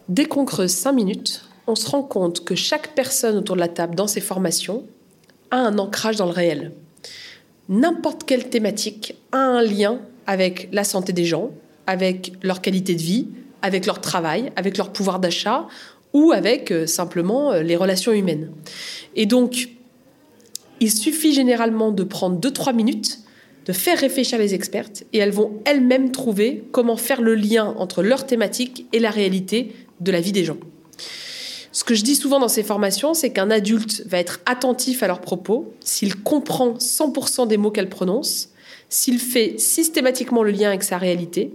Dès 0.10 0.26
qu'on 0.26 0.46
creuse 0.46 0.72
cinq 0.72 0.92
minutes, 0.92 1.44
on 1.66 1.76
se 1.76 1.90
rend 1.90 2.04
compte 2.04 2.44
que 2.44 2.54
chaque 2.54 2.94
personne 2.94 3.38
autour 3.38 3.56
de 3.56 3.62
la 3.62 3.68
table 3.68 3.96
dans 3.96 4.08
ces 4.08 4.22
formations 4.22 4.84
a 5.50 5.58
un 5.58 5.80
ancrage 5.80 6.18
dans 6.18 6.26
le 6.26 6.32
réel. 6.32 6.72
N'importe 7.68 8.26
quelle 8.26 8.50
thématique 8.50 9.16
a 9.32 9.40
un 9.40 9.64
lien 9.64 10.00
avec 10.28 10.70
la 10.72 10.84
santé 10.84 11.14
des 11.14 11.26
gens, 11.26 11.52
avec 11.88 12.34
leur 12.42 12.62
qualité 12.62 12.96
de 12.96 13.02
vie, 13.02 13.28
avec 13.62 13.86
leur 13.86 14.02
travail, 14.02 14.52
avec 14.56 14.78
leur 14.78 14.92
pouvoir 14.92 15.20
d'achat 15.20 15.68
ou 16.14 16.32
avec 16.32 16.72
euh, 16.72 16.86
simplement 16.86 17.52
euh, 17.52 17.62
les 17.62 17.76
relations 17.76 18.12
humaines. 18.12 18.52
Et 19.16 19.26
donc, 19.26 19.70
il 20.80 20.92
suffit 20.92 21.34
généralement 21.34 21.92
de 21.92 22.04
prendre 22.04 22.40
2-3 22.40 22.76
minutes, 22.76 23.20
de 23.66 23.74
faire 23.74 23.98
réfléchir 23.98 24.38
les 24.38 24.54
expertes, 24.54 25.06
et 25.14 25.18
elles 25.18 25.32
vont 25.32 25.54
elles-mêmes 25.66 26.12
trouver 26.12 26.66
comment 26.72 26.98
faire 26.98 27.22
le 27.22 27.36
lien 27.36 27.74
entre 27.78 28.04
leur 28.04 28.26
thématique 28.26 28.86
et 28.92 29.00
la 29.00 29.10
réalité 29.10 29.74
de 30.02 30.12
la 30.12 30.20
vie 30.20 30.34
des 30.34 30.44
gens. 30.44 30.58
Ce 31.72 31.84
que 31.84 31.96
je 31.96 32.04
dis 32.04 32.16
souvent 32.16 32.40
dans 32.40 32.50
ces 32.50 32.62
formations, 32.62 33.16
c'est 33.16 33.32
qu'un 33.32 33.50
adulte 33.50 34.04
va 34.06 34.20
être 34.20 34.42
attentif 34.46 35.02
à 35.02 35.08
leurs 35.08 35.22
propos 35.22 35.74
s'il 35.80 36.16
comprend 36.22 36.74
100% 36.74 37.48
des 37.48 37.58
mots 37.58 37.72
qu'elle 37.72 37.90
prononce, 37.90 38.50
s'il 38.94 39.18
fait 39.18 39.60
systématiquement 39.60 40.44
le 40.44 40.52
lien 40.52 40.70
avec 40.70 40.84
sa 40.84 41.00
réalité, 41.00 41.52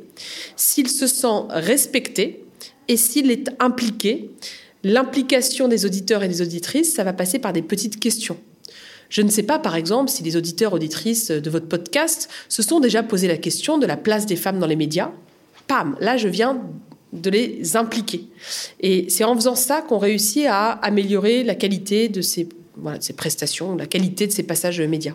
s'il 0.57 0.89
se 0.89 1.07
sent 1.07 1.45
respecté 1.51 2.45
et 2.89 2.97
s'il 2.97 3.31
est 3.31 3.49
impliqué. 3.61 4.31
L'implication 4.83 5.69
des 5.69 5.87
auditeurs 5.87 6.25
et 6.25 6.29
des 6.29 6.43
auditrices, 6.43 6.95
ça 6.95 7.05
va 7.05 7.13
passer 7.13 7.39
par 7.39 7.53
des 7.53 7.63
petites 7.63 8.01
questions. 8.01 8.39
Je 9.09 9.23
ne 9.23 9.29
sais 9.29 9.45
pas, 9.45 9.61
par 9.61 9.77
exemple, 9.77 10.11
si 10.11 10.25
les 10.25 10.37
auditeurs, 10.37 10.73
auditrices 10.73 11.31
de 11.31 11.49
votre 11.49 11.67
podcast 11.67 12.29
se 12.49 12.61
sont 12.61 12.81
déjà 12.81 13.05
posé 13.05 13.29
la 13.29 13.37
question 13.37 13.79
de 13.79 13.87
la 13.87 13.97
place 13.97 14.27
des 14.27 14.37
femmes 14.37 14.59
dans 14.59 14.67
les 14.67 14.77
médias. 14.77 15.13
Pam, 15.69 15.97
là, 16.01 16.17
je 16.17 16.27
viens 16.27 16.61
de 17.13 17.31
les 17.31 17.77
impliquer. 17.77 18.27
Et 18.81 19.09
c'est 19.11 19.25
en 19.25 19.37
faisant 19.37 19.55
ça 19.55 19.81
qu'on 19.81 19.99
réussit 19.99 20.47
à 20.47 20.73
améliorer 20.73 21.45
la 21.45 21.55
qualité 21.55 22.09
de 22.09 22.21
ces, 22.21 22.45
de 22.45 22.97
ces 22.99 23.13
prestations, 23.13 23.77
la 23.77 23.87
qualité 23.87 24.27
de 24.27 24.33
ces 24.33 24.43
passages 24.43 24.81
médias. 24.81 25.15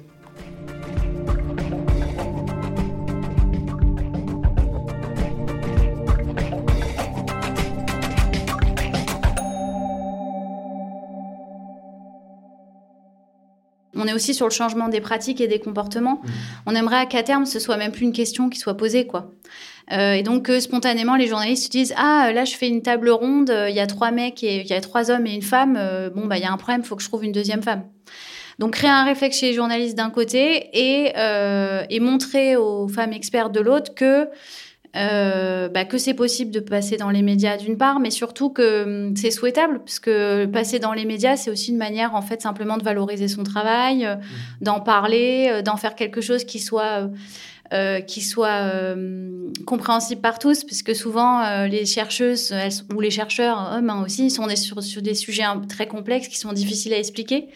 On 14.03 14.07
est 14.07 14.13
aussi 14.13 14.33
sur 14.33 14.47
le 14.47 14.51
changement 14.51 14.89
des 14.89 14.99
pratiques 14.99 15.39
et 15.39 15.47
des 15.47 15.59
comportements. 15.59 16.21
On 16.65 16.75
aimerait 16.75 17.07
qu'à 17.07 17.23
terme, 17.23 17.45
ce 17.45 17.57
soit 17.57 17.77
même 17.77 17.93
plus 17.93 18.03
une 18.03 18.11
question 18.11 18.49
qui 18.49 18.59
soit 18.59 18.75
posée, 18.75 19.07
quoi. 19.07 19.31
Euh, 19.91 20.13
et 20.13 20.23
donc, 20.23 20.43
que 20.43 20.59
spontanément, 20.59 21.15
les 21.15 21.27
journalistes 21.27 21.65
se 21.65 21.69
disent 21.69 21.93
Ah, 21.95 22.31
là, 22.33 22.43
je 22.43 22.55
fais 22.55 22.67
une 22.67 22.81
table 22.81 23.09
ronde, 23.09 23.49
euh, 23.49 23.69
il 23.69 23.75
y 23.75 23.79
a 23.79 23.87
trois 23.87 24.11
mecs, 24.11 24.43
et 24.43 24.61
il 24.61 24.67
y 24.67 24.73
a 24.73 24.81
trois 24.81 25.09
hommes 25.09 25.25
et 25.25 25.33
une 25.33 25.41
femme. 25.41 25.77
euh, 25.77 26.09
bon, 26.09 26.25
bah, 26.25 26.37
il 26.37 26.43
y 26.43 26.45
a 26.45 26.51
un 26.51 26.57
problème, 26.57 26.81
il 26.83 26.87
faut 26.87 26.97
que 26.97 27.03
je 27.03 27.07
trouve 27.07 27.23
une 27.23 27.31
deuxième 27.31 27.63
femme. 27.63 27.83
Donc, 28.59 28.73
créer 28.73 28.89
un 28.89 29.05
réflexe 29.05 29.37
chez 29.39 29.47
les 29.47 29.53
journalistes 29.53 29.95
d'un 29.97 30.09
côté 30.09 30.69
et, 30.73 31.13
euh, 31.17 31.83
et 31.89 31.99
montrer 31.99 32.55
aux 32.57 32.87
femmes 32.87 33.13
expertes 33.13 33.53
de 33.53 33.61
l'autre 33.61 33.95
que 33.95 34.27
euh, 34.95 35.69
bah, 35.69 35.85
que 35.85 35.97
c'est 35.97 36.13
possible 36.13 36.51
de 36.51 36.59
passer 36.59 36.97
dans 36.97 37.09
les 37.09 37.23
médias 37.23 37.57
d'une 37.57 37.77
part, 37.77 37.99
mais 37.99 38.11
surtout 38.11 38.49
que 38.51 38.83
hum, 39.09 39.15
c'est 39.15 39.31
souhaitable, 39.31 39.79
parce 39.79 39.99
que 39.99 40.45
passer 40.45 40.77
dans 40.79 40.93
les 40.93 41.05
médias, 41.05 41.35
c'est 41.35 41.49
aussi 41.49 41.71
une 41.71 41.77
manière, 41.77 42.13
en 42.13 42.21
fait, 42.21 42.41
simplement 42.41 42.77
de 42.77 42.83
valoriser 42.83 43.27
son 43.27 43.43
travail, 43.43 44.05
euh, 44.05 44.15
d'en 44.61 44.79
parler, 44.79 45.49
euh, 45.51 45.61
d'en 45.63 45.77
faire 45.77 45.95
quelque 45.95 46.21
chose 46.21 46.43
qui 46.43 46.59
soit, 46.59 47.09
euh, 47.73 48.01
qui 48.01 48.21
soit 48.21 48.49
euh, 48.71 49.49
compréhensible 49.65 50.21
par 50.21 50.37
tous, 50.37 50.63
puisque 50.63 50.95
souvent, 50.95 51.65
les 51.65 51.85
chercheuses 51.87 52.51
elles, 52.51 52.71
ou 52.95 52.99
les 53.01 53.09
chercheurs, 53.09 53.71
hommes 53.75 53.89
hein, 53.89 54.03
aussi, 54.05 54.29
sont 54.29 54.45
des- 54.45 54.55
sur, 54.55 54.83
sur 54.83 55.01
des 55.01 55.15
sujets 55.15 55.45
très 55.67 55.87
complexes 55.87 56.27
qui 56.27 56.37
sont 56.37 56.53
difficiles 56.53 56.93
à 56.93 56.99
expliquer. 56.99 57.47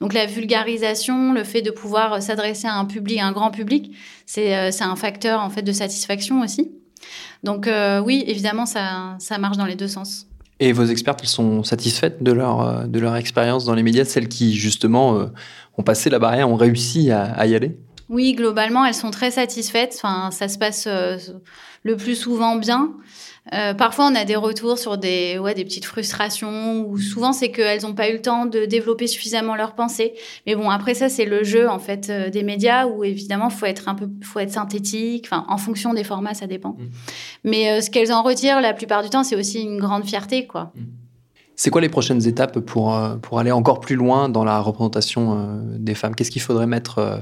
Donc 0.00 0.14
la 0.14 0.24
vulgarisation, 0.24 1.32
le 1.34 1.44
fait 1.44 1.60
de 1.62 1.70
pouvoir 1.70 2.22
s'adresser 2.22 2.66
à 2.68 2.74
un 2.74 2.86
public, 2.86 3.18
à 3.20 3.26
un 3.26 3.32
grand 3.32 3.50
public, 3.50 3.94
c'est 4.24 4.70
c'est 4.72 4.84
un 4.84 4.96
facteur 4.96 5.40
en 5.40 5.48
fait 5.50 5.62
de 5.62 5.72
satisfaction 5.72 6.40
aussi. 6.42 6.70
Donc 7.42 7.66
euh, 7.66 8.00
oui, 8.00 8.24
évidemment, 8.26 8.66
ça, 8.66 9.16
ça 9.18 9.38
marche 9.38 9.56
dans 9.56 9.66
les 9.66 9.76
deux 9.76 9.88
sens. 9.88 10.26
Et 10.58 10.72
vos 10.72 10.86
expertes, 10.86 11.20
elles 11.22 11.28
sont 11.28 11.62
satisfaites 11.62 12.22
de 12.22 12.32
leur, 12.32 12.62
euh, 12.62 12.84
de 12.86 12.98
leur 12.98 13.16
expérience 13.16 13.64
dans 13.66 13.74
les 13.74 13.82
médias, 13.82 14.04
celles 14.04 14.28
qui, 14.28 14.54
justement, 14.54 15.18
euh, 15.18 15.26
ont 15.76 15.82
passé 15.82 16.08
la 16.08 16.18
barrière, 16.18 16.48
ont 16.48 16.56
réussi 16.56 17.10
à, 17.10 17.24
à 17.24 17.46
y 17.46 17.54
aller? 17.54 17.76
Oui, 18.08 18.34
globalement, 18.34 18.84
elles 18.84 18.94
sont 18.94 19.10
très 19.10 19.30
satisfaites. 19.30 19.94
Enfin, 19.96 20.30
ça 20.30 20.48
se 20.48 20.56
passe 20.58 20.86
euh, 20.86 21.18
le 21.86 21.96
plus 21.96 22.16
souvent 22.16 22.56
bien. 22.56 22.92
Euh, 23.52 23.74
parfois, 23.74 24.08
on 24.10 24.14
a 24.16 24.24
des 24.24 24.34
retours 24.34 24.76
sur 24.76 24.98
des, 24.98 25.38
ouais, 25.38 25.54
des 25.54 25.64
petites 25.64 25.84
frustrations, 25.84 26.84
ou 26.88 26.98
souvent 26.98 27.32
c'est 27.32 27.52
qu'elles 27.52 27.82
n'ont 27.82 27.94
pas 27.94 28.08
eu 28.10 28.14
le 28.14 28.22
temps 28.22 28.44
de 28.44 28.64
développer 28.64 29.06
suffisamment 29.06 29.54
leurs 29.54 29.76
pensées. 29.76 30.14
Mais 30.46 30.56
bon, 30.56 30.68
après 30.68 30.94
ça, 30.94 31.08
c'est 31.08 31.26
le 31.26 31.44
jeu 31.44 31.68
en 31.68 31.78
fait 31.78 32.10
euh, 32.10 32.28
des 32.28 32.42
médias 32.42 32.86
où 32.86 33.04
évidemment, 33.04 33.48
faut 33.48 33.66
être 33.66 33.88
un 33.88 33.94
peu, 33.94 34.08
faut 34.24 34.40
être 34.40 34.50
synthétique. 34.50 35.26
Enfin, 35.26 35.44
en 35.48 35.58
fonction 35.58 35.94
des 35.94 36.02
formats, 36.02 36.34
ça 36.34 36.48
dépend. 36.48 36.70
Mmh. 36.70 36.84
Mais 37.44 37.70
euh, 37.70 37.80
ce 37.80 37.88
qu'elles 37.88 38.12
en 38.12 38.24
retirent 38.24 38.60
la 38.60 38.74
plupart 38.74 39.04
du 39.04 39.10
temps, 39.10 39.22
c'est 39.22 39.36
aussi 39.36 39.62
une 39.62 39.78
grande 39.78 40.04
fierté, 40.04 40.48
quoi. 40.48 40.72
C'est 41.54 41.70
quoi 41.70 41.80
les 41.80 41.88
prochaines 41.88 42.26
étapes 42.26 42.58
pour, 42.58 42.94
euh, 42.94 43.14
pour 43.16 43.38
aller 43.38 43.52
encore 43.52 43.78
plus 43.78 43.96
loin 43.96 44.28
dans 44.28 44.44
la 44.44 44.60
représentation 44.60 45.22
euh, 45.38 45.78
des 45.78 45.94
femmes? 45.94 46.14
Qu'est-ce 46.16 46.32
qu'il 46.32 46.42
faudrait 46.42 46.66
mettre 46.66 46.98
euh, 46.98 47.18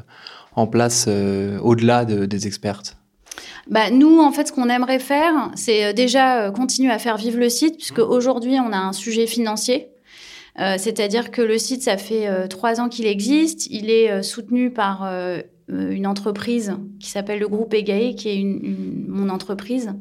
en 0.56 0.66
place 0.66 1.04
euh, 1.06 1.58
au-delà 1.60 2.06
de- 2.06 2.24
des 2.24 2.46
expertes? 2.46 2.96
Bah, 3.68 3.90
nous, 3.90 4.20
en 4.20 4.30
fait, 4.32 4.48
ce 4.48 4.52
qu'on 4.52 4.68
aimerait 4.68 4.98
faire, 4.98 5.50
c'est 5.54 5.84
euh, 5.86 5.92
déjà 5.92 6.42
euh, 6.42 6.50
continuer 6.50 6.90
à 6.92 6.98
faire 6.98 7.16
vivre 7.16 7.38
le 7.38 7.48
site, 7.48 7.76
puisque 7.76 7.98
aujourd'hui, 7.98 8.58
on 8.60 8.72
a 8.72 8.76
un 8.78 8.92
sujet 8.92 9.26
financier. 9.26 9.88
Euh, 10.60 10.76
C'est-à-dire 10.78 11.30
que 11.30 11.42
le 11.42 11.58
site, 11.58 11.82
ça 11.82 11.96
fait 11.96 12.28
euh, 12.28 12.46
trois 12.46 12.80
ans 12.80 12.88
qu'il 12.88 13.06
existe. 13.06 13.66
Il 13.70 13.90
est 13.90 14.10
euh, 14.10 14.22
soutenu 14.22 14.70
par 14.70 15.08
une 15.68 16.06
entreprise 16.06 16.76
qui 17.00 17.08
s'appelle 17.08 17.38
le 17.38 17.48
groupe 17.48 17.72
EGAE, 17.72 18.14
qui 18.16 18.28
est 18.28 18.36
une, 18.36 18.60
une- 18.62 19.04
mon 19.08 19.30
entreprise, 19.30 19.94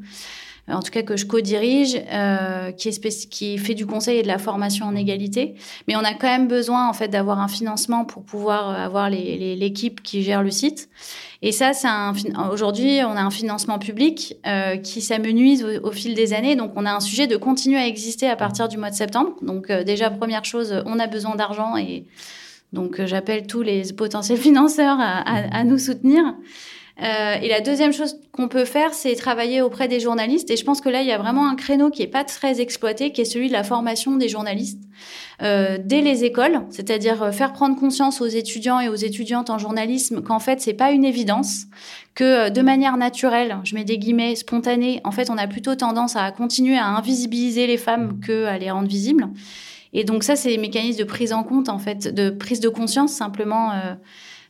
en 0.69 0.81
tout 0.81 0.91
cas 0.91 1.01
que 1.03 1.17
je 1.17 1.25
co-dirige, 1.25 2.01
euh, 2.11 2.71
qui, 2.71 2.87
est 2.89 3.29
qui 3.29 3.57
fait 3.57 3.73
du 3.73 3.85
conseil 3.85 4.19
et 4.19 4.21
de 4.23 4.27
la 4.27 4.37
formation 4.37 4.85
en 4.85 4.95
égalité. 4.95 5.55
Mais 5.87 5.95
on 5.95 5.99
a 6.03 6.13
quand 6.13 6.27
même 6.27 6.47
besoin 6.47 6.87
en 6.87 6.93
fait 6.93 7.09
d'avoir 7.09 7.39
un 7.39 7.47
financement 7.49 8.05
pour 8.05 8.23
pouvoir 8.23 8.69
euh, 8.69 8.85
avoir 8.85 9.09
l'équipe 9.09 10.01
qui 10.01 10.23
gère 10.23 10.41
le 10.43 10.51
site. 10.51 10.89
Et 11.41 11.51
ça, 11.51 11.73
c'est 11.73 11.89
aujourd'hui, 12.51 12.99
on 13.05 13.17
a 13.17 13.21
un 13.21 13.29
financement 13.29 13.77
public 13.77 14.37
euh, 14.47 14.77
qui 14.77 15.01
s'amenuise 15.01 15.65
au, 15.65 15.87
au 15.89 15.91
fil 15.91 16.13
des 16.13 16.31
années. 16.33 16.55
Donc, 16.55 16.71
on 16.77 16.85
a 16.85 16.93
un 16.93 17.01
sujet 17.01 17.27
de 17.27 17.35
continuer 17.35 17.77
à 17.77 17.85
exister 17.85 18.29
à 18.29 18.37
partir 18.37 18.69
du 18.69 18.77
mois 18.77 18.89
de 18.89 18.95
septembre. 18.95 19.31
Donc, 19.41 19.69
euh, 19.69 19.83
déjà, 19.83 20.09
première 20.09 20.45
chose, 20.45 20.81
on 20.85 20.99
a 20.99 21.07
besoin 21.07 21.35
d'argent 21.35 21.75
et 21.75 22.05
donc 22.71 22.99
euh, 22.99 23.05
j'appelle 23.05 23.45
tous 23.45 23.61
les 23.61 23.91
potentiels 23.91 24.37
financeurs 24.49 24.97
à, 24.99 25.17
à- 25.19 25.57
à 25.59 25.63
nous 25.65 25.77
soutenir. 25.77 26.23
Euh, 27.01 27.35
et 27.41 27.47
la 27.47 27.61
deuxième 27.61 27.91
chose 27.91 28.19
qu'on 28.31 28.47
peut 28.47 28.65
faire, 28.65 28.93
c'est 28.93 29.15
travailler 29.15 29.61
auprès 29.61 29.87
des 29.87 29.99
journalistes. 29.99 30.51
Et 30.51 30.57
je 30.57 30.63
pense 30.63 30.79
que 30.79 30.89
là, 30.89 31.01
il 31.01 31.07
y 31.07 31.11
a 31.11 31.17
vraiment 31.17 31.47
un 31.47 31.55
créneau 31.55 31.89
qui 31.89 32.03
est 32.03 32.07
pas 32.07 32.23
très 32.23 32.61
exploité, 32.61 33.11
qui 33.11 33.21
est 33.21 33.25
celui 33.25 33.47
de 33.47 33.53
la 33.53 33.63
formation 33.63 34.15
des 34.15 34.29
journalistes 34.29 34.79
euh, 35.41 35.77
dès 35.83 36.01
les 36.01 36.23
écoles, 36.23 36.61
c'est-à-dire 36.69 37.23
euh, 37.23 37.31
faire 37.31 37.51
prendre 37.51 37.75
conscience 37.79 38.21
aux 38.21 38.27
étudiants 38.27 38.79
et 38.79 38.89
aux 38.89 38.95
étudiantes 38.95 39.49
en 39.49 39.57
journalisme 39.57 40.21
qu'en 40.21 40.39
fait, 40.39 40.61
c'est 40.61 40.73
pas 40.73 40.91
une 40.91 41.03
évidence, 41.03 41.65
que 42.13 42.23
euh, 42.23 42.49
de 42.49 42.61
manière 42.61 42.95
naturelle, 42.97 43.57
je 43.63 43.73
mets 43.73 43.83
des 43.83 43.97
guillemets, 43.97 44.35
spontanée, 44.35 45.01
en 45.03 45.11
fait, 45.11 45.29
on 45.31 45.37
a 45.37 45.47
plutôt 45.47 45.75
tendance 45.75 46.15
à 46.15 46.31
continuer 46.31 46.77
à 46.77 46.87
invisibiliser 46.87 47.65
les 47.65 47.77
femmes 47.77 48.19
que 48.19 48.45
à 48.45 48.57
les 48.59 48.69
rendre 48.69 48.87
visibles. 48.87 49.27
Et 49.93 50.03
donc 50.03 50.23
ça, 50.23 50.35
c'est 50.35 50.49
des 50.49 50.57
mécanismes 50.57 50.99
de 50.99 51.03
prise 51.03 51.33
en 51.33 51.43
compte, 51.43 51.69
en 51.69 51.79
fait, 51.79 52.13
de 52.13 52.29
prise 52.29 52.59
de 52.59 52.69
conscience 52.69 53.11
simplement 53.11 53.71
euh, 53.71 53.93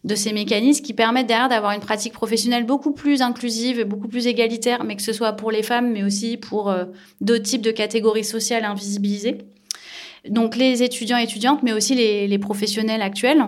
de 0.03 0.15
ces 0.15 0.33
mécanismes 0.33 0.83
qui 0.83 0.93
permettent 0.93 1.27
derrière 1.27 1.49
d'avoir 1.49 1.71
une 1.71 1.79
pratique 1.79 2.13
professionnelle 2.13 2.65
beaucoup 2.65 2.91
plus 2.91 3.21
inclusive 3.21 3.79
et 3.79 3.85
beaucoup 3.85 4.07
plus 4.07 4.27
égalitaire, 4.27 4.83
mais 4.83 4.95
que 4.95 5.01
ce 5.01 5.13
soit 5.13 5.33
pour 5.33 5.51
les 5.51 5.63
femmes, 5.63 5.91
mais 5.91 6.03
aussi 6.03 6.37
pour 6.37 6.69
euh, 6.69 6.85
d'autres 7.21 7.43
types 7.43 7.61
de 7.61 7.71
catégories 7.71 8.25
sociales 8.25 8.65
invisibilisées. 8.65 9.37
Donc 10.27 10.55
les 10.55 10.83
étudiants 10.83 11.17
et 11.17 11.23
étudiantes, 11.23 11.63
mais 11.63 11.73
aussi 11.73 11.95
les, 11.95 12.39
professionnels 12.39 13.01
actuels. 13.01 13.43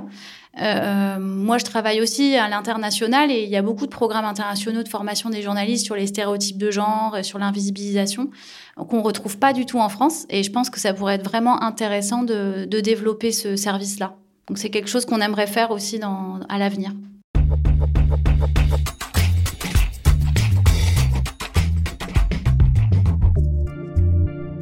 Euh, 0.62 1.20
moi, 1.20 1.58
je 1.58 1.66
travaille 1.66 2.02
aussi 2.02 2.36
à 2.36 2.48
l'international 2.48 3.32
et 3.32 3.44
il 3.44 3.50
y 3.50 3.58
a 3.58 3.62
beaucoup 3.62 3.86
de 3.86 3.92
programmes 3.92 4.26
internationaux 4.26 4.84
de 4.84 4.90
formation 4.90 5.30
des 5.30 5.42
journalistes 5.42 5.86
sur 5.86 5.96
les 5.96 6.08
stéréotypes 6.08 6.58
de 6.58 6.72
genre, 6.72 7.18
sur 7.24 7.40
l'invisibilisation, 7.40 8.30
qu'on 8.76 9.02
retrouve 9.02 9.38
pas 9.38 9.54
du 9.54 9.66
tout 9.66 9.80
en 9.80 9.90
France. 9.90 10.26
Et 10.30 10.44
je 10.44 10.52
pense 10.52 10.70
que 10.70 10.80
ça 10.80 10.94
pourrait 10.94 11.16
être 11.16 11.26
vraiment 11.26 11.62
intéressant 11.62 12.24
de, 12.24 12.66
de 12.66 12.80
développer 12.80 13.32
ce 13.32 13.56
service-là. 13.56 14.16
Donc 14.48 14.60
c'est 14.60 14.70
quelque 14.70 14.90
chose 14.90 15.06
qu'on 15.06 15.22
aimerait 15.22 15.48
faire 15.48 15.72
aussi 15.72 16.00
à 16.04 16.58
l'avenir. 16.58 16.92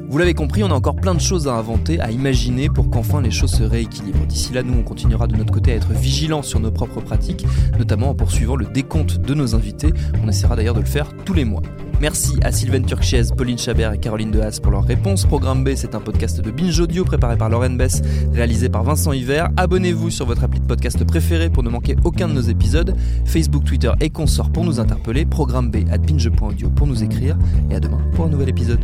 Vous 0.08 0.20
l'avez 0.20 0.36
compris, 0.36 0.64
on 0.64 0.70
a 0.70 0.76
encore 0.76 0.96
plein 0.96 1.16
de 1.16 1.20
choses 1.20 1.48
à 1.48 1.56
inventer, 1.56 2.00
à 2.00 2.12
imaginer 2.12 2.70
pour 2.70 2.92
qu'enfin 2.92 3.20
les 3.20 3.32
choses 3.32 3.52
se 3.52 3.64
rééquilibrent. 3.64 4.28
D'ici 4.28 4.54
là, 4.54 4.62
nous, 4.62 4.78
on 4.78 4.84
continuera 4.84 5.26
de 5.26 5.36
notre 5.36 5.52
côté 5.52 5.72
à 5.72 5.76
être 5.76 5.92
vigilants 5.92 6.44
sur 6.44 6.60
nos 6.60 6.72
propres 6.72 7.02
pratiques, 7.02 7.48
notamment 7.80 8.12
en 8.12 8.14
poursuivant 8.14 8.56
le 8.56 8.68
décompte 8.68 9.18
de 9.18 9.34
nos 9.34 9.56
invités. 9.56 9.92
On 10.24 10.30
essaiera 10.30 10.56
d'ailleurs 10.56 10.76
de 10.76 10.82
le 10.82 10.86
faire 10.86 11.10
tous 11.26 11.34
les 11.34 11.46
mois. 11.46 11.64
Merci 12.04 12.38
à 12.44 12.52
Sylvaine 12.52 12.86
Turchez, 12.86 13.22
Pauline 13.38 13.58
Chabert 13.58 13.94
et 13.94 13.98
Caroline 13.98 14.30
Dehaas 14.30 14.60
pour 14.62 14.74
leurs 14.74 14.84
réponses. 14.84 15.26
Programme 15.26 15.64
B, 15.64 15.70
c'est 15.78 15.96
un 15.96 16.02
podcast 16.02 16.42
de 16.42 16.52
Binge 16.52 16.78
Audio 16.82 17.06
préparé 17.06 17.38
par 17.38 17.48
Lauren 17.48 17.70
Bess, 17.70 18.02
réalisé 18.34 18.68
par 18.68 18.84
Vincent 18.84 19.14
Hiver. 19.14 19.48
Abonnez-vous 19.56 20.10
sur 20.10 20.26
votre 20.26 20.44
appli 20.44 20.60
de 20.60 20.66
podcast 20.66 21.02
préféré 21.06 21.50
pour 21.50 21.64
ne 21.64 21.70
manquer 21.70 21.96
aucun 22.04 22.28
de 22.28 22.34
nos 22.34 22.42
épisodes. 22.42 22.94
Facebook, 23.24 23.64
Twitter 23.64 23.92
et 24.02 24.10
consorts 24.10 24.52
pour 24.52 24.66
nous 24.66 24.82
interpeller. 24.82 25.24
Programme 25.24 25.72
B 25.72 25.78
à 25.90 25.98
binge.audio 25.98 26.70
pour 26.72 26.88
nous 26.88 27.06
écrire. 27.06 27.38
Et 27.72 27.76
à 27.76 27.80
demain 27.80 28.02
pour 28.14 28.26
un 28.26 28.30
nouvel 28.30 28.50
épisode. 28.50 28.84